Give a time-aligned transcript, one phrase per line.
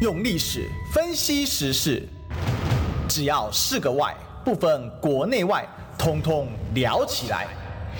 [0.00, 2.08] 用历史分析时事，
[3.08, 4.12] 只要是个“外”，
[4.44, 5.64] 不分国内外，
[5.96, 7.46] 通通聊起来。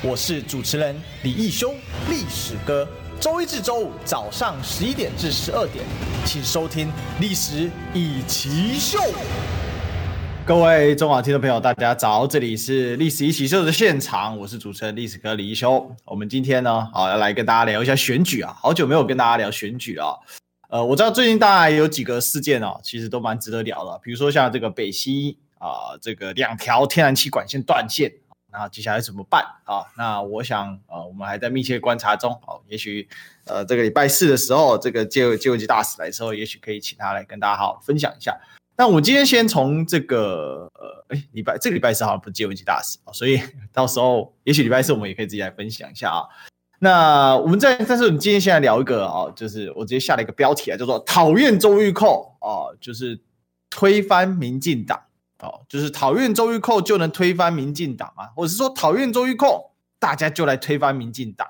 [0.03, 1.73] 我是主持人李义修，
[2.09, 2.89] 历史哥。
[3.21, 5.85] 周一至周五早上十一点至十二点，
[6.25, 6.89] 请收听
[7.21, 8.99] 《历史易起秀》。
[10.45, 15.89] 各位中广听众朋友，大家早，这里是《历史易起秀》的现场，我是主持人历史哥李义修。
[16.05, 20.21] 我们今天呢，好要来跟大家聊一下选举啊，好久没有跟大家聊选举了。
[20.73, 24.01] 呃，我知道最近大概有几个事件哦，其实都蛮值得聊的。
[24.03, 28.11] 比如说像这个北溪啊、这个两条天然气管线断线，
[28.51, 29.85] 那接下来怎么办啊？
[29.99, 32.63] 那我想呃，我们还在密切观察中哦。
[32.69, 33.07] 也许
[33.45, 38.35] 呃，这个礼拜四的时候，这个介介文汲大使来的时候，也许可以请他来跟大家好好分享一下。
[38.79, 43.39] 那我们今天先从这个呃，哎，礼拜这个礼拜四好像不是介文汲大使啊，所以
[43.75, 46.25] 到时候也许礼拜四我们也可以自己来分享一下啊。
[46.85, 53.21] 那我们在，但是我们今天先来聊一个啊，就是我直接下了一个标题啊，叫做“讨厌周玉蔻”啊，就是
[53.71, 55.01] 推翻民进党
[55.39, 58.31] 哦，就是讨厌周玉蔻就能推翻民进党吗？
[58.35, 61.47] 或者是说讨厌周玉蔻，大家就来推翻民进党？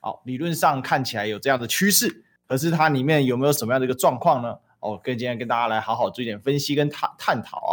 [0.00, 4.56] 好，理论上看起来有这样的趋势，可是它里面有没有什么样的一个状况呢？
[4.80, 7.72] 哦，跟今天跟大家来好好做一点分析跟探探讨啊。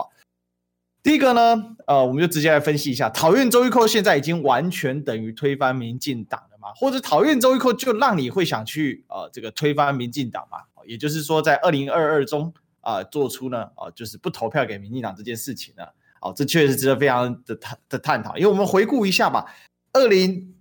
[1.01, 6.43] 第一个呢，呃，我们就直接来分析一下，讨厌周玉蔻现在已经完全等于推翻民进党。
[6.75, 10.59] 或者讨厌周玉蔻就让你会想去呃这个推翻民进党嘛？
[10.85, 15.83] 也就是说，在二零二二中啊、做出呢啊、就是不投票给民进党这件事情呢，
[16.21, 18.35] 哦，这确实值得非常的探的探讨。
[18.37, 19.53] 因为我们回顾一下吧，
[19.93, 20.55] 二零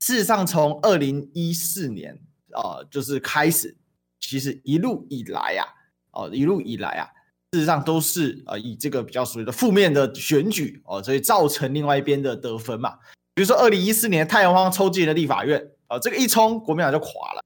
[0.00, 2.18] 事实上从二零一四年
[2.52, 3.76] 啊、就是开始，
[4.18, 5.68] 其实一路以来啊
[6.12, 7.06] 哦一路以来啊，
[7.52, 12.98] 事实上都是呃以这个比较所谓的负面的选举哦，所以造成另外一边的得分嘛。
[13.40, 17.42] 比如说，二零一四年太阳花抽进了立法院，啊、呃，这个一冲，国民党就垮了，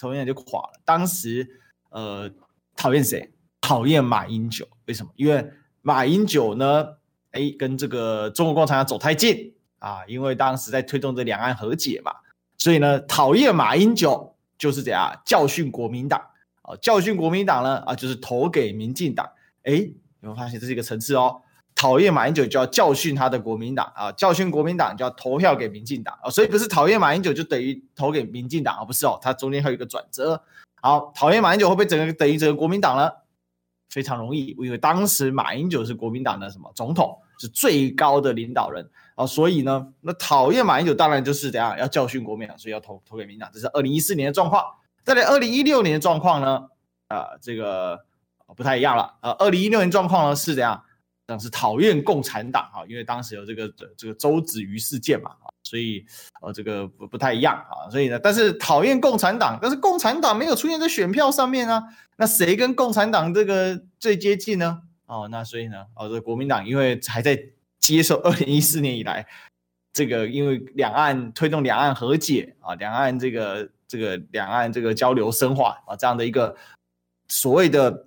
[0.00, 0.80] 国民党就垮了。
[0.84, 2.28] 当时，呃，
[2.74, 3.32] 讨厌谁？
[3.60, 4.66] 讨厌马英九。
[4.86, 5.12] 为什么？
[5.14, 5.48] 因为
[5.80, 6.96] 马英九呢，
[7.30, 12.12] 哎，跟这个中国共产党走太近啊，因为当时在推动这两岸和解嘛，
[12.58, 16.20] 所以呢，讨厌马英九就是这样教训国民党
[16.62, 19.30] 啊，教训国民党呢啊，就是投给民进党。
[19.62, 21.42] 哎，有没有发现这是一个层次哦？
[21.82, 30.40] 讨厌马英九就要教训他的国民党啊，教训国民党就要投票给民进党啊，所以不是讨厌马英九就等于投给民进党啊，不是哦，它中间还有一个转折。
[30.80, 33.10] 好，讨厌马英九会不会整个等于整个国民党呢？
[33.90, 43.50] 非常容易，因为当时马英九是国民党的什么总统，是最高的领导人啊，所以呢，那讨厌马英九当然就是怎样要教训国民党，所以要投投给民进党。
[43.52, 44.64] 这是二零一四年的状况。
[45.02, 46.68] 再来二零一六年的状况呢？
[47.08, 48.04] 啊，这个
[48.56, 50.84] 不太一样了啊，二零一六年状况呢是怎样？
[51.38, 55.30] 是讨厌共产党啊，因为当时有这个这个周子瑜事件嘛，
[55.62, 56.04] 所以
[56.40, 61.82] 呃这个不不太一样啊，所以呢，但是讨厌共产党，但是共产党没有出现在选票上面啊，
[62.16, 64.82] 那谁跟共产党这个最接近呢？
[65.06, 67.38] 哦，那所以呢，哦这国民党因为还在
[67.78, 69.26] 接受二零一四年以来
[69.92, 76.56] 这个因为两岸推动两岸和解啊，两岸这个这个两岸这个交流深化啊这样的一个
[77.28, 78.06] 所谓的。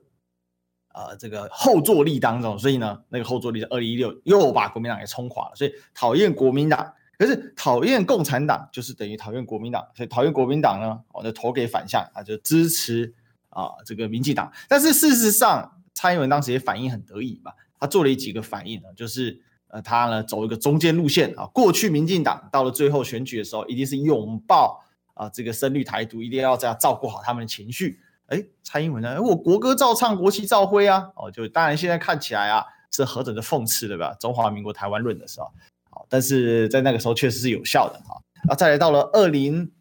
[0.96, 5.52] 呃，这个后坐力当中，所以呢，那个后坐力在二零一六又把国民党给冲垮了。
[5.54, 9.86] 所以讨厌国民党，可是讨厌共产党就是等于讨厌国民党。
[9.94, 13.14] 所以讨厌国民党呢，我就投给反向啊，就支持
[13.50, 14.50] 啊这个民进党。
[14.70, 21.46] 但是事实上，蔡英文当时也反应很得意嘛，他做了几个反应呢，就是呃他呢走一个中间路线啊。
[21.48, 24.82] 过去民进党到了最后选举的时候，一定是拥抱
[25.14, 28.00] 啊这个深绿台独，一定要这样照顾好他们的情绪。
[28.28, 29.22] 哎，蔡英文呢？
[29.22, 31.12] 我国歌照唱，国旗照挥啊！
[31.16, 34.16] 哦，就当然现在看起来啊，是何等的讽刺，对吧？
[34.20, 35.52] 中华民国台湾论的时候，
[35.92, 38.20] 好，但是在那个时候确实是有效的哈。
[38.50, 39.72] 啊，再来到了二零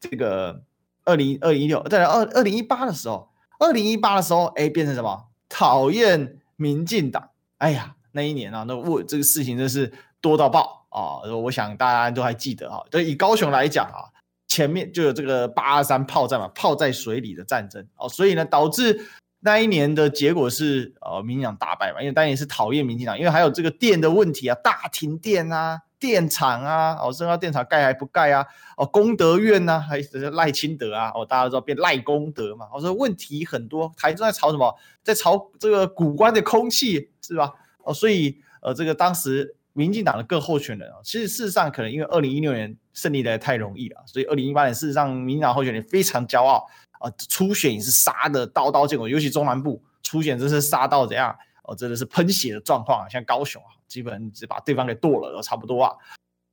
[0.00, 0.62] 这个
[1.04, 3.28] 二零二零一六，再来二二零一八的时候，
[3.60, 5.26] 二零一八的时候，哎，变成什么？
[5.48, 7.30] 讨厌民进党。
[7.58, 11.22] 哎呀，那一年啊，那我这个事情真是多到爆啊！
[11.36, 12.84] 我想大家都还记得哈。
[12.90, 14.10] 对，以高雄来讲啊。
[14.54, 19.04] 前面就有这个八二三炮战嘛，炮在水里的战争哦，所以呢，导致
[19.40, 28.46] 那一年的结果是呃，民进党大败嘛，因为当年是讨厌民进党，因为还有这个电的问题啊，大停电啊，电厂啊，哦，深澳电厂盖还不盖啊，
[28.76, 34.72] 哦，功德院啊，还是赖清德啊，哦，大家都知道变赖功德嘛，我、哦、说问题很多，台中在炒什么，
[35.02, 37.52] 在炒这个古关的空气是吧？
[37.82, 39.56] 哦，所以呃，这个当时。
[39.76, 46.66] 民进党的各候选人啊，其实事实上可能因为二零一六年胜利的太容易了，所以二零一八年事实上民进党候选人非常骄傲
[47.00, 55.92] 啊，初选也是杀的刀刀见骨，尤其中南部初选真是杀到怎样哦，真的是喷血的状况啊，像高雄啊，基本只把对方给剁了都差不多啊，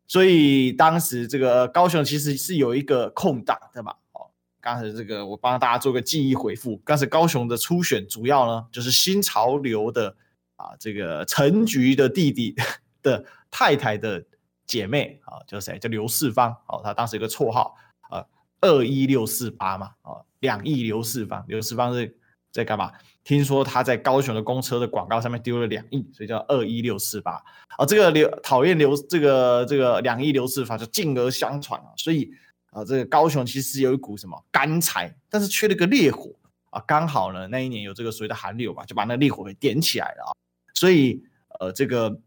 [0.08, 4.28] 所以当时这个高雄其实是有一个空档的嘛，哦，
[4.60, 6.78] 刚才这个我帮大家做个记忆回复。
[6.84, 10.16] 刚才高雄的初选主要呢，就是新潮流的
[10.56, 12.56] 啊，这个陈菊的弟弟
[13.04, 14.24] 的太太的
[14.72, 15.78] 姐妹啊，叫谁？
[15.78, 16.56] 叫刘四芳。
[16.70, 17.76] 哦，他当时有个绰号
[18.10, 18.26] 啊，
[18.62, 21.44] 二一六四八嘛，啊，两亿刘四芳。
[21.50, 22.16] 刘四芳是
[22.54, 22.90] 在干嘛？
[23.26, 27.34] 听说他在高雄的公车的广告上面丢了两亿，所以叫二一六四八。
[27.76, 32.32] 啊，这个刘讨厌刘这个这个两亿刘四芳就进而相传啊，所以
[32.72, 36.32] 啊，这个高雄其实有一股什么干柴，但是缺了个烈火
[36.70, 40.32] 啊，刚好呢那一年有这个所谓的寒流吧，就把那烈火给点起来了啊，
[40.74, 41.22] 所以
[41.60, 42.18] 呃这个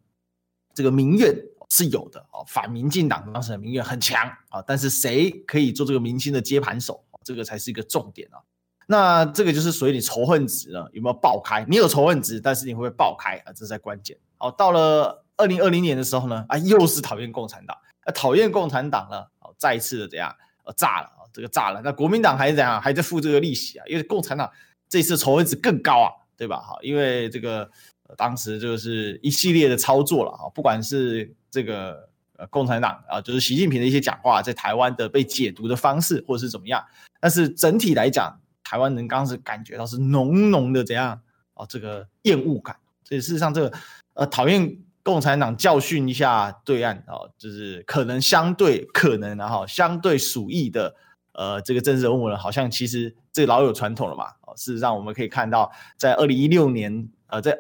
[0.75, 1.35] 这个民怨
[1.71, 8.39] 是有的啊，反民进党当时的民怨很强啊，但是谁可以做这个明星的接盘手，这个才是一个重点啊。
[8.87, 11.65] 那这个就是属于你仇恨值呢，有没有爆开？
[11.69, 13.53] 你有仇恨值，但是你会不会爆开啊？
[13.53, 14.17] 这才关键。
[14.37, 20.35] 好，到了二零二零年的时候呢，啊，又是讨厌共产党，啊，讨厌共产党呢，好，再一次的怎样？
[20.65, 21.81] 呃，炸了啊，这个炸了。
[21.83, 22.81] 那国民党还是怎样？
[22.81, 23.87] 还在付这个利息啊？
[23.87, 24.51] 因为共产党
[24.89, 26.61] 这次仇恨值更高啊，对吧？
[26.61, 27.71] 好，因为这个、
[28.17, 36.85] 当时就是一系列的操作了啊，不管是这个呃共产党啊，就是习近平的一些讲话，在台湾的被解读的方式，或者是怎么样，
[37.21, 38.41] 但是整体来讲。
[38.67, 41.21] 台湾人刚是感觉到是浓浓的怎样
[41.53, 41.67] 啊？
[41.69, 42.75] 这个厌恶感，
[43.05, 43.79] 所以事实上这个
[44.15, 50.97] 呃讨厌共产党教训一下对岸啊，就是可能相对可能然后相对鼠疫的
[51.33, 54.29] 呃这个政治人物呢，好像其实这老有传统了嘛。
[54.57, 57.55] 事实上我们可以看到，在二零一六年呃，在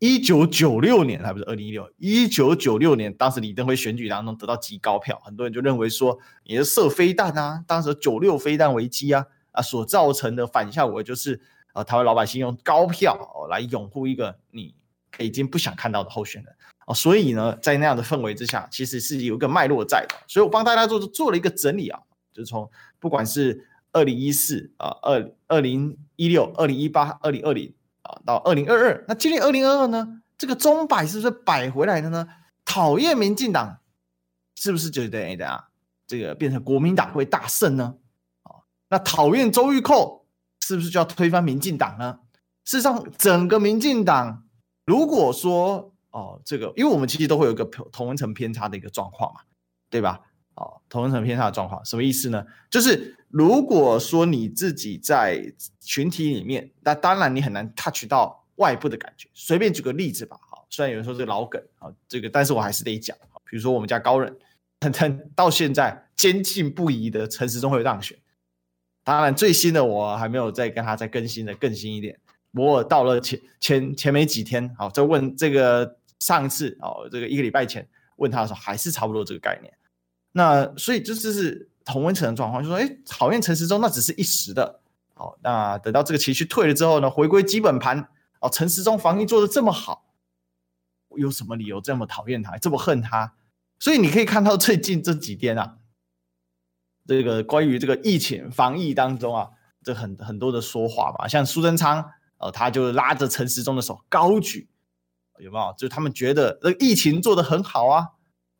[0.00, 9.24] 一九九六年还不是二零一六一九九六年，当时李登辉选举当中得到极高票，很多人就认为说你是射飞弹啊，当时九六飞弹危机啊。
[9.52, 11.40] 啊，所造成的反效果就是，
[11.72, 14.72] 呃，台湾老百姓用高票哦来拥护一个你
[15.18, 16.54] 已经不想看到的候选人
[16.86, 20.14] 哦，所以呢，在那样的氛围之下，其实是有一个脉络在的。
[20.28, 21.98] 所以我帮大家做做了一个整理啊，
[22.32, 22.70] 就是从
[23.00, 27.74] 不管是二零一四啊、二二零一六、二零一八、二零二零
[28.24, 32.26] 到二零二二，那今年二零二二呢，这个钟摆是不是摆回来的呢？
[32.64, 33.80] 讨厌民进党
[34.54, 35.68] 是不是就等于的啊？
[36.06, 37.96] 这个变成国民党会大胜呢？
[38.88, 40.26] 那讨厌周玉蔻
[40.60, 42.20] 是不是就要推翻民进党呢？
[42.64, 44.44] 事实上，整个民进党
[44.84, 49.40] 如果说哦，这个，因为我们其实都会有一个同温层偏差的一个状况嘛，
[49.88, 50.20] 对吧？
[50.56, 52.44] 哦，同温层偏差的状况什么意思呢？
[52.68, 59.28] 就是如果说你自己在群体里面，那当然你很难 touch 到外部的感觉。
[59.32, 63.16] 随便举个例子吧，好，虽然有人说这个老梗啊，这个，但是我还是得讲。
[63.48, 64.36] 比如说我们家高人，
[64.78, 64.90] 他
[65.34, 68.18] 到现在坚信不疑的陈时中会有当选。
[69.04, 72.18] 当然，最新的我还没有再跟他再更新的更新一点。
[72.52, 79.72] 我到了前前前没几天，好，再问这个上次哦，这个一个礼拜前问他的时候，还是差不多这个概念。
[80.32, 84.80] 那所以这就是同温层的状况，就说，哎，讨厌陈时中那只是一时的，
[85.14, 88.08] 好，那等到这个情绪退了之后呢，回归基本盘，
[88.40, 90.04] 哦，陈时中防疫做的这么好，
[91.08, 93.34] 我有什么理由这么讨厌他，这么恨他？
[93.78, 95.76] 所以你可以看到最近这几天啊。
[97.06, 99.48] 这个关于这个疫情防疫当中啊，
[99.82, 104.68] 这很很多的说话吧，像苏贞昌，呃，他就拉着陈时中的手高举，
[105.38, 105.74] 有没有？
[105.76, 108.10] 就他们觉得这个疫情做的很好啊，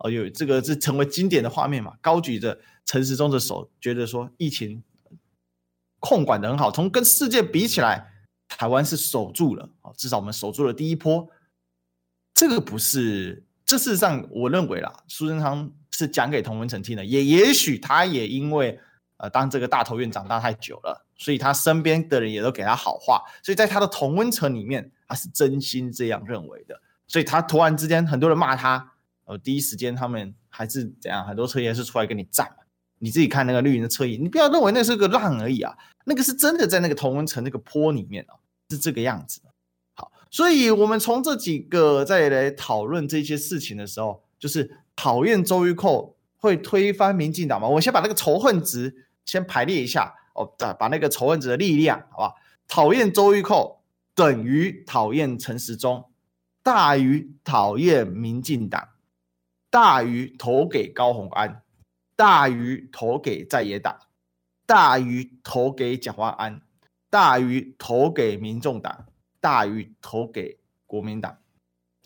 [0.01, 4.83] 哦，有这个是成为经典的画面嘛，高举着陈时中的手，觉得说疫情
[5.99, 8.13] 控管得很好，从跟世界比起来，
[8.49, 11.29] 台湾是守住了，哦，至少我们守住了第一波，
[12.35, 15.73] 这个不是，这事实上我认为啦，苏贞昌。
[15.93, 18.81] 是讲给同温层听的，也也许他也因为
[19.19, 26.81] 呃当这个大头院长大太久了，所以他身边的人也都给他好话，所以在他的同温层里面，他是真心这样认为的。
[27.07, 28.93] 所以他突然之间很多人骂他，
[29.31, 32.51] 呃，第一时间他们还是怎样，很多车也是出来跟你战。
[32.99, 35.73] 你自己看那个绿营的侧翼，你不要认为那是个浪而已啊，
[36.05, 38.35] 那个是真的在那个同温层那个坡里面啊，
[38.71, 39.41] 是这个样子。
[39.95, 44.79] 好，所以我们从这几个再来讨论这些事情的时候，就是。
[44.97, 47.67] 讨厌周玉蔻会推翻民进党吗？
[47.67, 52.35] 我先把那个仇恨值先排列一下哦，把把那个仇恨值的力量，好吧？
[52.69, 53.81] 讨厌周玉蔻
[54.15, 56.05] 等于讨厌陈时中，
[56.63, 58.91] 大于讨厌民进党，
[59.71, 61.63] 大于投给高虹安，
[62.17, 63.99] 大于投给在野党，
[64.67, 66.61] 大于投给蒋万安，
[67.09, 69.07] 大于投给民众党，
[69.41, 71.39] 大于投给国民党。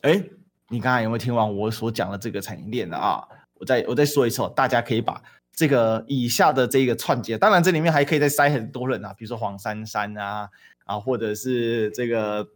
[0.02, 0.23] 哎。
[0.71, 3.23] 你刚才有没有听完我所讲的这个产业链的啊？
[3.52, 10.49] 我再我再说一次，大家可以把这个以下的这个串接，当然这里面还可以再塞很多人啊，比如说黄珊珊啊
[10.87, 12.49] 啊，或者是这个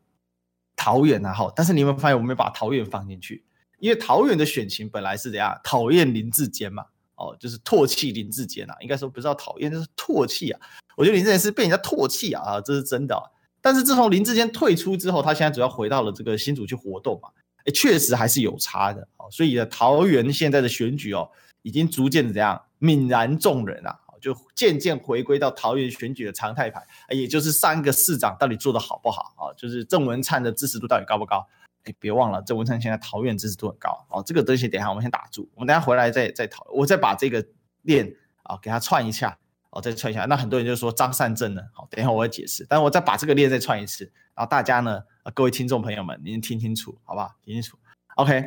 [0.74, 3.44] 桃园啊，好，但是你有没有发现我没有把桃园放进去？
[3.78, 6.84] 因为桃园的选情本来是怎样，讨厌林志坚嘛，
[7.16, 10.60] 哦，就是唾弃林志坚啊，应该说不是要讨厌，就是唾弃啊。
[10.96, 13.16] 我觉得林志坚是被人家唾弃啊，啊，这是真的。
[13.60, 17.28] 但是自从林志坚退出之后，他现在主要回到了这个新竹去活动嘛，
[17.64, 19.26] 哎，确实还是有差的啊。
[19.30, 21.28] 所以呢，桃园现在的选举哦，
[21.62, 29.54] 已经逐渐怎样泯然众人啊，就渐渐回归到桃园选举的常态牌，也就是三个市长到底做得好不好啊？
[29.56, 31.46] 就是郑文灿的支持度到底高不高？
[31.84, 34.22] 哎，别忘了，这文灿现在桃园支持度很高哦。
[34.24, 36.66] 这个东西等一下我们先打住，我们等下回来再再讨。
[36.72, 37.44] 我再把这个
[37.82, 39.38] 链啊给它串一下。
[39.70, 41.60] 哦，再串一下，那很多人就说张善政呢？
[41.74, 42.64] 好，等一下我会解释。
[42.70, 45.02] 但我再把这个链再串一次，然后大家呢，
[45.34, 47.34] 各位听众朋友们，您听清楚，好不好？
[47.44, 47.76] 听清楚
[48.16, 48.42] ，OK。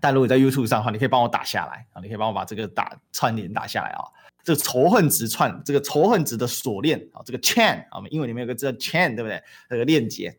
[0.00, 4.02] 但如果在 YouTube 上的话，你可以帮我打下来啊，你可以帮我把这个打串联打下来啊。
[4.42, 9.40] 这个仇恨值串，这个仇恨值的锁链啊，这个 chain 啊，我们英文里面有个字 chain，对不对？
[9.70, 10.36] 这个链接，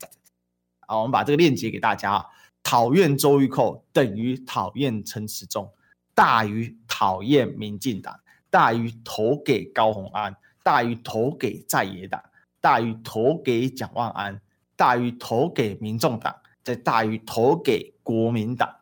[0.87, 2.25] 啊，我们把这个链接给大家啊。
[2.63, 5.71] 讨厌周玉蔻等于讨厌陈时中，
[6.13, 8.19] 大于讨厌民进党。
[8.47, 12.23] 大于投给高虹安，大于投给在野党，
[12.61, 14.39] 大于投给蒋万安，
[14.77, 18.73] 大于投给民众党，再大于投给国民党。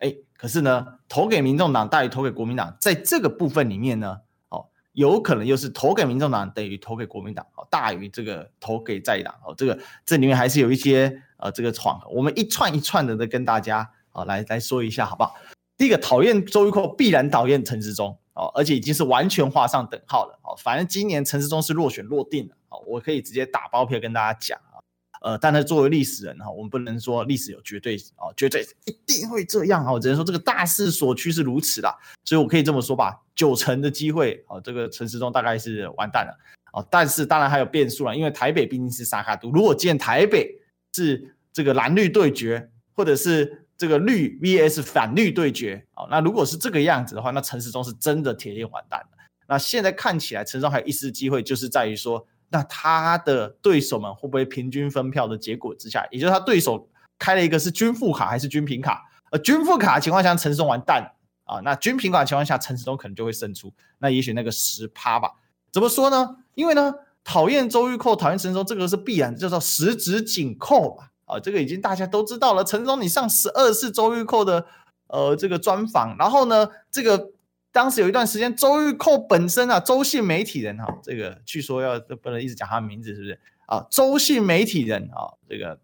[0.00, 12.00] 哎，可是呢，投给民众党大于投给国民党，在这个部分里面呢，哦，有可能又是投给民众党等于投给国民党，哦，大于这个投给在野党，哦，这个这里面还是有一些呃这个闯。
[12.10, 15.34] 我们一串一串的的跟大家啊来来说一下，好不好？
[15.76, 18.18] 第一个讨厌周玉蔻，必然讨厌陈时中。
[18.34, 20.38] 哦，而且已经是完全画上等号了。
[20.42, 22.54] 哦，反正今年陈时中是落选落定了。
[22.68, 24.76] 哦，我可以直接打包票跟大家讲啊。
[25.22, 29.90] 呃，但是作为历史人哈，我们不能说历史有绝对哦，绝对一定会这样啊。
[29.90, 31.96] 我只能说这个大势所趋是如此啦。
[32.26, 36.38] 所以我可以这么说吧，九成的机会，哦，这个陈时中大概是完蛋了。
[36.74, 39.50] 哦，但是当然还有变数了，因为台北毕竟是沙卡都。
[39.50, 40.54] 如果建台北
[40.96, 43.62] 是这个蓝绿对决，或者是。
[43.78, 49.08] 这个绿 VS 反绿对决啊，那如果是这个样子的话，那陈时中是真的铁定完蛋了。
[49.46, 56.88] 那现在看起来，陈时中还有一丝机会，就是在于说，那他的对手们会不会平均分票的结果之下，也就是他对手
[57.18, 59.04] 开了一个是军副卡还是军平卡？
[59.30, 61.12] 呃，军副卡情况下，陈时中完蛋
[61.44, 61.60] 啊。
[61.60, 63.70] 那军平卡情况下，陈时中可能就会胜出。
[63.98, 65.30] 那也许那个十趴吧？
[65.70, 66.36] 怎么说呢？
[66.54, 66.94] 因为呢，
[67.26, 71.10] 讨厌周玉蔻，讨厌陈时中，这个是必然，叫做十指紧扣吧。
[71.24, 72.62] 啊，这个已经大家都知道了。
[72.62, 74.64] 陈时中，你上十二次周玉蔻的
[75.08, 77.32] 呃这个专访，然后呢，这个
[77.72, 83.84] 当时有一段时间，周玉蔻本身啊，周姓媒体人哈、这个据说要不能一直讲他的名字，是不是啊？
[83.90, 85.80] 周姓媒体人啊，这个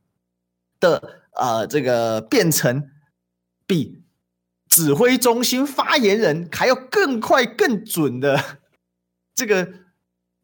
[0.78, 2.88] 的呃这个变成
[3.66, 4.00] 比
[4.68, 8.61] 指挥中心发言人还要更快更准的
[9.34, 9.68] 这个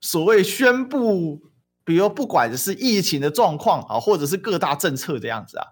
[0.00, 1.42] 所谓宣布。
[1.84, 5.64] 比如不管是疫情的状况啊，或者是各大政策这样子啊，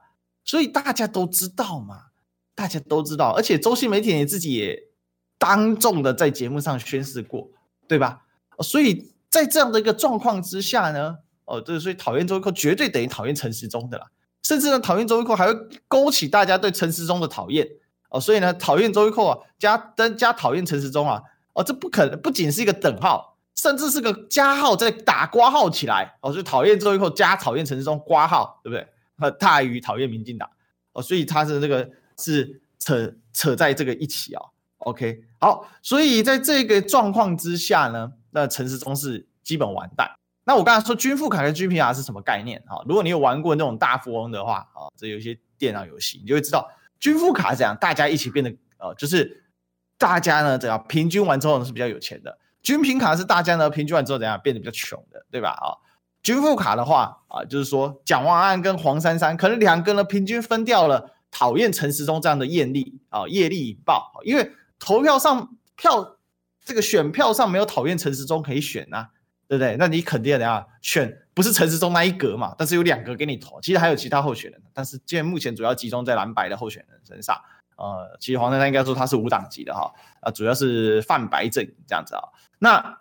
[0.47, 2.04] 所以大家都知道嘛，
[2.54, 4.85] 大家都知道，而且周姓媒体也自己也
[5.37, 7.50] 当众的在节目上宣示过，
[7.87, 8.23] 对吧？
[8.61, 14.06] 所以在这样的一个状况之下呢，哦，这所以讨厌周玉蔻绝对等于讨厌陈时中的啦，
[14.42, 17.68] 甚至呢，讨厌周玉蔻还会勾起大家对陈时中的讨厌
[18.09, 21.21] 哦，所以呢，讨厌周玉蔻啊，加登加讨厌陈时中啊，
[21.52, 23.36] 哦，这不可能，不仅是一个等号。
[23.56, 28.86] 甚至是个加号，在打挂号起来哦，就讨厌周玉蔻加讨厌陈时中挂号，对不对？
[29.18, 30.46] 和大于讨厌民进党
[30.92, 34.90] 哦，所以他是这个是扯扯在这个一起啊、哦。
[34.90, 40.10] OK，好，所以在这个状况之下呢，那陈时中是基本完蛋。
[40.44, 42.84] 那我刚才说军富卡跟军平卡是什么概念啊？
[42.86, 46.70] 如果你有玩过那种大富翁的话啊，这有一些电脑游戏，你就会知道
[47.00, 49.44] 军富卡是这样，大家一起变得呃，就是
[49.96, 52.38] 大家呢这样平均完之后呢是比较有钱的。
[52.66, 55.50] 军平卡是大家呢平均完之后怎样变得比较穷的，对吧？
[55.50, 55.78] 啊，
[56.20, 66.16] 军副卡的话啊，就是说蒋万安跟黄珊珊可能两个呢平均分掉了讨厌陈时中这样的业力啊，业力引爆，因为投票上票
[66.64, 69.11] 这个选票上没有讨厌陈时中可以选啊，
[69.46, 69.76] 对不对？
[69.78, 71.16] 那你肯定怎样选？
[71.35, 72.52] 不是陈时中那一格嘛？
[72.58, 77.40] 但是有两个给你投，其实还有其他候选人，但是现在目前主要集中在蓝白的候选人身上。
[77.76, 82.23] 呃，其实黄珊珊应该说他是无党籍的哈，啊，主要是泛白阵这样子啊。
[82.59, 82.99] 那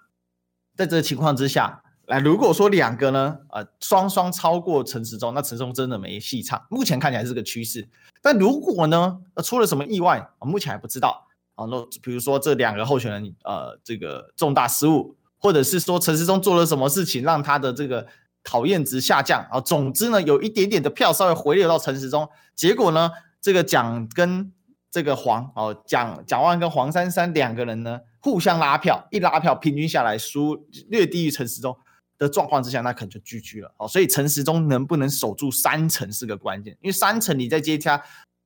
[0.75, 6.61] 在这个情况之下，来如果说两个呢，呃，双双超过陈时中，那陈时中真的没戏唱。
[6.69, 7.87] 目前看起来是个趋势，
[8.21, 11.65] 但如果呢，呃，出了什么意外，啊，目前还不知道啊。
[11.65, 18.05] 那比如说这两个候选人，呃，这个重大失误，或者是说陈时中做了什么事情让他的这个
[18.43, 24.51] 讨厌值下降啊，总之呢，有一点点的票稍微回流到陈时中，结果呢，这个蒋跟
[24.95, 31.77] 这个黄哦，蒋蒋万跟黄珊珊两个人呢，互相拉票，一拉票平均下来输略低于陈时中
[32.17, 33.85] 的状况之下，那可能就 GG 了哦。
[33.85, 38.01] 所以陈时中能不能守住三成是个关键，因为三成你再接加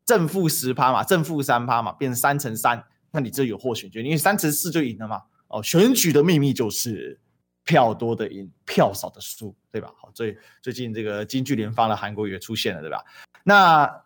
[0.08, 5.22] 正负十趴嘛，正负三趴嘛，变成三成三，那你这有获选权，因为三成四就赢了嘛。
[5.50, 7.20] 哦，选举的秘密就是
[7.63, 9.91] 票多的赢，票少的输，对吧？
[10.01, 13.06] 好，最最近这个京剧联发的韩国瑜出现了，对吧？
[13.44, 14.03] 那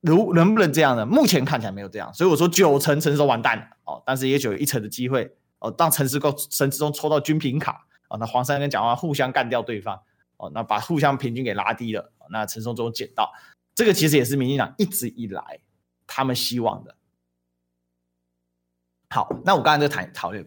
[0.00, 1.04] 如能不能这样呢？
[1.04, 10.00] 目前看起来没有这样，所以我说九成陈时中完蛋了哦，但是也许有一成的机会哦，当陈时中陈时中抽到均平卡哦，那黄珊跟蒋万互相干掉对方
[10.36, 13.32] 哦，那把互相平均给拉低了，那陈时中捡到，
[13.74, 15.60] 这个其实也是民进党一直以来
[16.06, 16.94] 他们希望的。
[19.10, 20.46] 好，那我刚才在谈讨厌，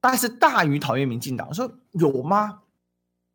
[0.00, 2.62] 但是大于讨厌民进党，说有吗？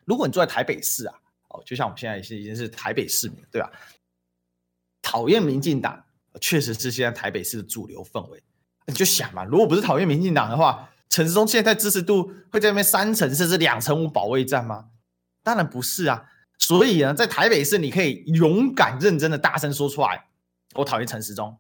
[0.06, 1.16] 如果你住在台北市啊，
[1.50, 3.72] 哦，就像我们现在是已经是台北市民，对吧？
[5.14, 6.06] 讨厌民进党，
[6.42, 8.42] 确实是现在台北市的主流氛围。
[8.88, 14.86] 你就想嘛，如果不是讨厌民进党的话，陈时中现在支持度会在那边三成甚至两成五保卫战吗？
[15.44, 16.26] 当然不是啊。
[16.58, 20.26] 所以呢，在台北市，你可以勇敢认真的大声说出来，
[20.74, 21.56] 我讨厌陈时中，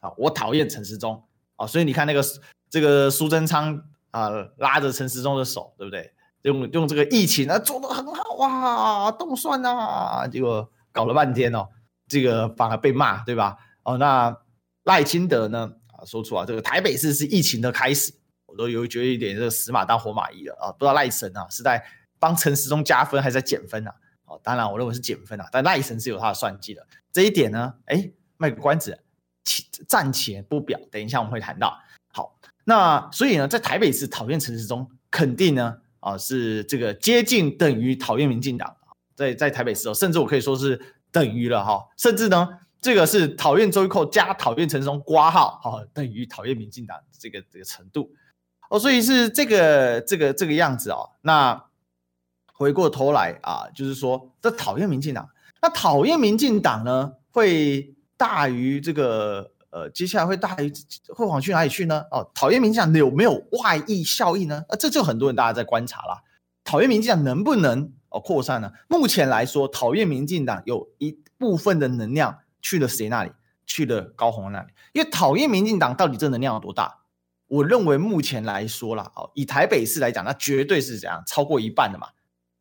[0.00, 1.24] 啊，我讨厌陈时中。
[1.56, 2.22] 啊，所以你看那个
[2.68, 6.12] 这个苏贞昌啊，拉着陈时中的手，对不对？
[6.42, 11.68] 用用这个疫情啊，做得很好啊，动算啊，结果搞了半天哦，
[12.12, 13.56] 这个反而被骂，对吧？
[13.84, 14.36] 哦，那
[14.84, 15.72] 赖清德呢？
[15.88, 18.12] 啊，说出啊，这个台北市是疫情的开始，
[18.44, 21.82] 我都有觉得一点这个死马当活马医了啊，不知道赖神啊是在
[22.18, 23.94] 帮陈时中加分还是在减分啊？
[24.26, 26.86] 哦，当然我认为是减分啊，但赖神是有他的算计的。
[27.10, 28.98] 这一点呢，哎，卖个关子。
[29.88, 31.76] 暂且不表，等一下我们会谈到。
[32.12, 38.76] 好，那所以呢，在台北市讨厌陈时中，肯定呢啊是这个接近等于讨厌民进党。
[39.16, 40.80] 在在台北市哦，甚至我可以说是
[41.12, 42.48] 等于了哈，甚至呢
[42.80, 48.10] 这个是讨厌周玉蔻加讨厌陈时中括号哈，等于讨厌民进党这个这个程度
[48.70, 51.10] 哦，所以是这个这个这个样子哦。
[51.20, 51.66] 那
[52.52, 55.28] 回过头来啊，就是说这讨厌民进党，
[55.60, 57.94] 那讨厌民进党呢会。
[58.14, 60.72] 大于这个呃，接下来会大于
[61.08, 62.04] 会往去哪里去呢？
[62.12, 64.64] 哦，讨厌民进党有没有外溢效应呢？
[64.68, 66.22] 啊，这就很多人大家在观察了。
[66.62, 68.70] 讨厌民进党能不能哦扩散呢？
[68.88, 73.32] 目前来说，讨厌民进党有一部分的能量去了谁那里？
[73.66, 74.68] 去了高虹那里。
[74.92, 77.00] 因为讨厌民进党到底这能量有多大？
[77.48, 82.08] 我认为目前来说啦，哦，以台北市来讲，那绝对是怎样超过一半的嘛。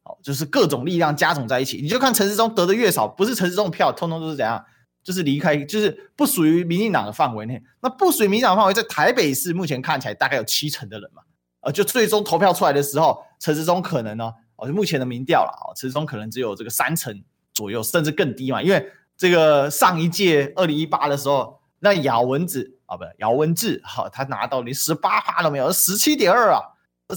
[0.03, 4.65] 哦，就是各种力量加总在一起，你就看陈时中得的越少，不是陈时中票，通通都是怎样？
[5.03, 7.61] 就是离开，就是不属于民进党的范围内。
[7.81, 11.23] 那不属于民进党范围，在台北市目前看起来大概有七成的人嘛。
[11.61, 17.21] 呃，就最终投票出来的时候，陈时中可能呢，哦目前的民调了啊，陈时中可能只有这个三成
[17.53, 18.61] 左右，甚至更低嘛。
[18.61, 26.61] 因为这个上一届二零一八的时候，那姚文智啊，不，姚文智，好，他拿到连十八趴都没有，十七点二啊，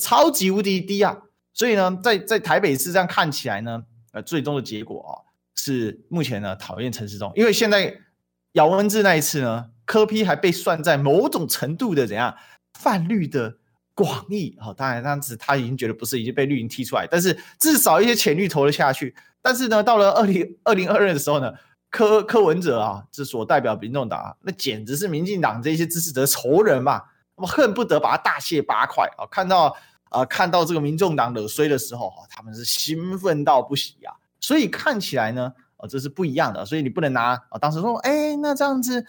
[0.00, 1.16] 超级无敌低啊。
[1.52, 5.12] 所以呢，在在台北市这样看起来呢，呃，最终的结果啊。
[5.56, 7.96] 是目前呢讨厌陈时中，因为现在
[8.52, 12.36] 姚文智那一次呢，柯批还被算在某种程度的怎样
[12.74, 13.56] 泛绿的
[13.94, 19.14] 广义，好，当然当时他已经觉得不是，已经被绿营踢出来，但是至少一些浅绿投了下去。
[19.40, 21.52] 但是呢，到了二零二零二二的时候呢，
[21.90, 27.02] 柯柯文哲啊，这所代表民众党啊，那简直是民进党这些支持者的仇人嘛，
[27.36, 29.26] 我恨不得把他大卸八块啊！
[29.30, 29.76] 看到
[30.10, 34.10] 啊，看到这个民众党惹衰的时候，他们是兴奋到不行呀。
[34.40, 36.64] 所以看起来呢，哦，这是不一样的。
[36.64, 39.04] 所以你不能拿哦，当时说，哎，那这样子，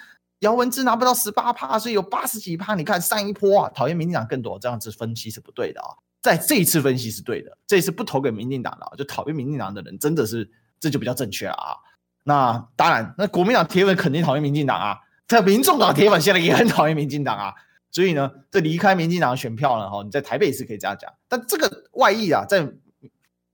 [0.45, 2.75] 姚文智拿不到十八趴，所以有八十几趴。
[2.75, 5.87] 你看上一波啊，讨厌民进党更多，这样子分析是不对的啊。
[6.21, 11.75] 在这一次分析是对的，这一次不投给民进党的，就讨厌民进党的人，真的是这就比较正确了啊。
[12.23, 17.53] 那当然，那国民党铁粉肯定讨厌民进党啊，在民众党铁粉现在也很讨厌民进党啊。
[17.91, 22.67] 所以呢，这离开民进党的选票呢，哈，你在台北市可以这样讲，但这个外溢啊，在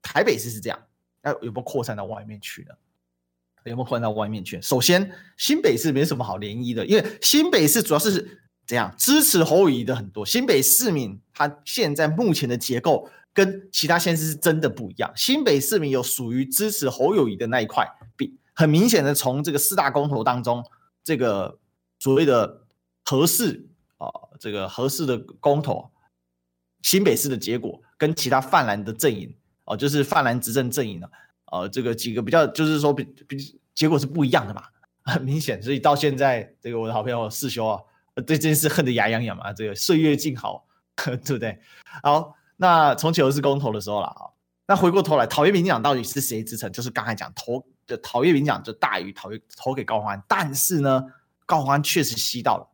[0.02, 0.80] 台北市是这样。
[1.22, 2.74] 那有没有扩散到外面去呢？
[3.66, 4.60] 有没有换到外面去？
[4.62, 10.26] 首先，新北市没什么好涟漪的，因为新北市主要是怎样支持侯友谊的很多。
[10.26, 15.12] 新北市民他现在目前的结构跟其他县市是真的不一样。
[15.16, 20.66] 新北市民有属于支持侯友谊的那一块，比很明显的从这个四大公投当中，
[21.04, 21.60] 这个
[22.00, 22.62] 所谓的
[23.06, 25.92] 合适啊，这个合适的公投，
[26.82, 29.36] 新北市的结果跟其他泛蓝的阵营。
[29.66, 31.10] 哦，就是泛蓝执政阵营的，
[31.52, 34.64] 呃，这个几个比较，就是说比比结果是不一样的嘛，
[35.04, 35.62] 很明显。
[35.62, 37.78] 所以到现在，这个我的好朋友世修啊，
[38.26, 41.60] 对这件事恨得牙痒痒嘛，这个岁月静好， 对不对？
[42.04, 44.32] 好，那重启核四公投的时候了啊，
[44.66, 46.72] 那回过头来，讨厌民进党到底是谁支撑？
[46.72, 51.04] 就是刚才讲投的讨厌民进党就大于讨厌投给高欢，但是呢，
[51.46, 52.66] 高欢确实吸到了，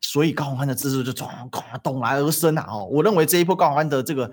[0.00, 2.66] 所以高欢的支持就咚咚咚来而生啊！
[2.68, 4.28] 哦，我认为这一波高欢的这个。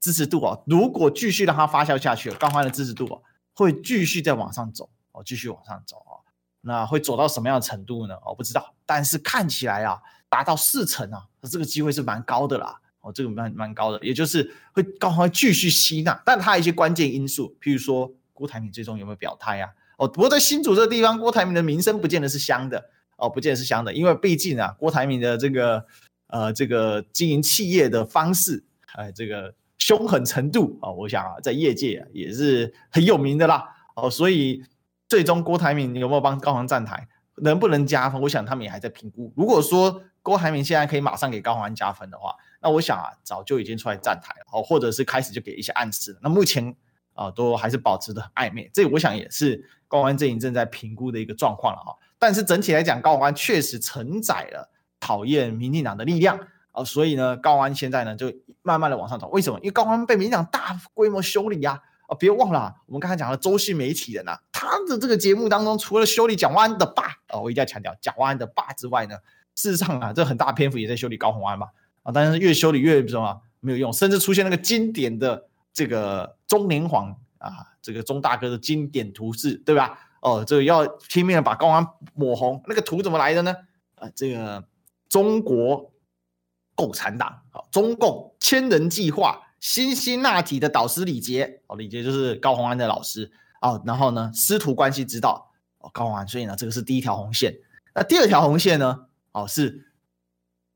[0.00, 3.20] 支持度啊，如果继续让它发酵下去，高虹安的支持度啊，
[3.54, 6.22] 会继续再往上走哦，继续往上走啊，
[6.60, 8.16] 那会走到什么样的程度呢？
[8.26, 12.80] 我不知道，但是看起来啊，达到四成啊，这个机会是蛮高的啦。
[13.00, 19.70] 哦，这个蛮蛮高的，也就是会高雄会继续吸纳，但它一些关键因素，譬如说郭台铭最终有没有表态啊？
[19.96, 25.86] 哦，不过在新竹这个地方，郭台铭的名声不见得是香的哦，不见得是香的，因为毕竟啊，郭台铭的这个
[26.26, 29.54] 呃这个经营企业的方式，哎，这个
[29.86, 33.68] 凶狠程度啊、我想啊，在业界也是很有名的啦。
[33.94, 34.64] 哦，所以
[35.08, 38.20] 最终郭台铭有没有帮高虹站台，能不能加分？
[38.20, 39.32] 我想他们也还在评估。
[39.36, 46.18] 如果说郭台铭现在可以马上给高虹安加分的话，那我想啊，早就已经出来站台了，哦，或者是开始就给一些暗示。
[46.20, 46.74] 那目前
[47.14, 51.94] 啊，都还是保持的暧昧，这我想也是高虹安阵营正在评估的一个状况了哈。
[52.18, 54.68] 但是整体来讲，高虹安确实承载了
[54.98, 56.40] 讨厌民进党的力量
[56.76, 59.28] 啊，所以呢，高安现在呢就慢慢的往上走。
[59.30, 59.58] 为什么？
[59.60, 61.82] 因为高安被民进党大规模修理呀。
[62.08, 69.16] 啊，别忘了，我们刚才讲的周姓媒体人呐，他的这个节目当中，除了修理蒋万安的爸，啊，我一定要强调蒋万安的爸之外呢，
[69.56, 71.66] 事实上啊，这很大篇幅也在修理高洪安嘛，
[72.04, 79.98] 啊，但是越修理越什么没有用，甚至出现那个经典的这个中年黄啊，这个钟大哥的经典图示，对吧？
[80.20, 81.84] 哦，这个要拼命的把高安
[82.14, 83.52] 抹红，那个图怎么来的呢？
[83.96, 84.62] 啊，这个
[85.08, 85.90] 中国
[86.76, 89.42] 共产党啊，中共千人计划。
[89.58, 93.80] 辛辛那提的导师李杰，哦，李杰就是高洪安的老师啊。
[93.86, 97.56] 然后呢，师徒关系知道哦，高洪安，所以呢，这个是第一条红线。
[97.94, 99.88] 那第二条红线呢，哦，是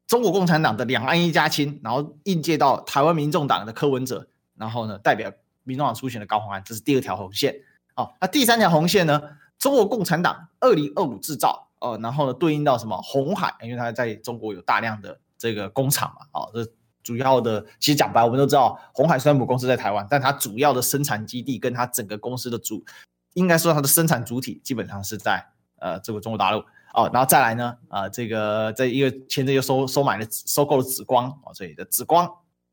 [0.08, 5.30] 中国共产党的两岸一家亲，然后应届到台湾民众党的柯文哲，然后呢，代表
[5.62, 7.54] 民众党出选的高洪安，这是第二条红线。
[7.96, 9.20] 哦，那第三条红线呢，
[9.58, 16.70] 中国共产党二零二五制造，哦，然后呢，对应到什么红海，因为它在中国有大量的这个工厂嘛，哦，这。
[17.02, 22.84] 主要的，其实讲白，我们都知道，红海虽然母公司在台湾，但它主要的生产基地跟它整个公司的主，
[23.32, 25.44] 应该说它的生产主体基本上是在
[25.78, 26.58] 呃这个中国大陆
[26.92, 32.22] 哦，然后再来呢，啊、这个在一个前阵又收收买了收购了紫光哦，这里的紫光，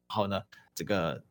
[0.09, 0.41] 然后呢
[0.75, 1.23] 这个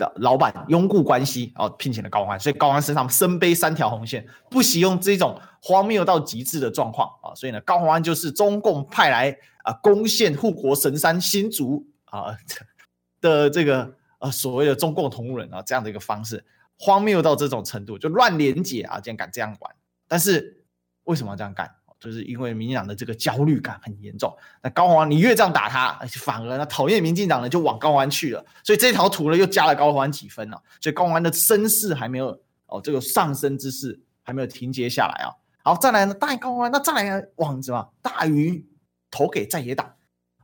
[0.00, 11.86] 的老板拥护关系哦，聘请了高欢，所以高欢身上身背三条红线，不惜用这种荒谬到极致的状况啊，所以呢高欢就是中共派来啊、攻陷护国神山新竹。
[12.06, 12.34] 啊
[13.20, 16.44] 的这个呃所谓的中共同路人啊，这样的一个方式
[16.76, 19.72] 荒谬到这种程度，就乱连结啊，竟然敢这样管。
[20.08, 20.64] 但是
[21.04, 21.70] 为什么要这样干？
[22.00, 24.34] 就是因为民进党的这个焦虑感很严重。
[24.62, 28.44] 那高虹安，你越这样打他，反而呢讨厌民进党呢就往高虹安去了。
[28.64, 30.62] 所以这条图呢又加了高虹安几分了，啊。
[30.80, 32.28] 所以高虹安的声势还没有
[32.66, 35.28] 哦，这个上升之势还没有停歇下来啊。
[35.62, 37.86] 好，再来呢，大于高虹安，那再来呢往什么？
[38.00, 38.66] 大于
[39.10, 39.94] 投给在野党。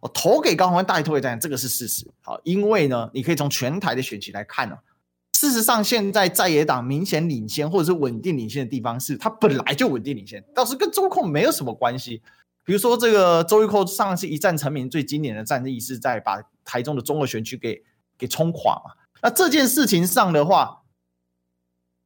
[0.01, 2.07] 哦投给高虹安，大于投给在野党，这个是事实。
[2.21, 4.77] 好，因为呢，你可以从全台的选举来看呢，
[5.39, 12.23] 事实上现在在野党明显领先或者是稳定领先的地方是，它本来就稳定领先，倒是跟中控没有什么关系。
[12.65, 17.85] 比如说这个周玉蔻上次一战成名最经典的战役是在把台中的中二选区给
[18.17, 18.93] 给冲垮嘛。
[19.21, 20.85] 那这件事情上的话，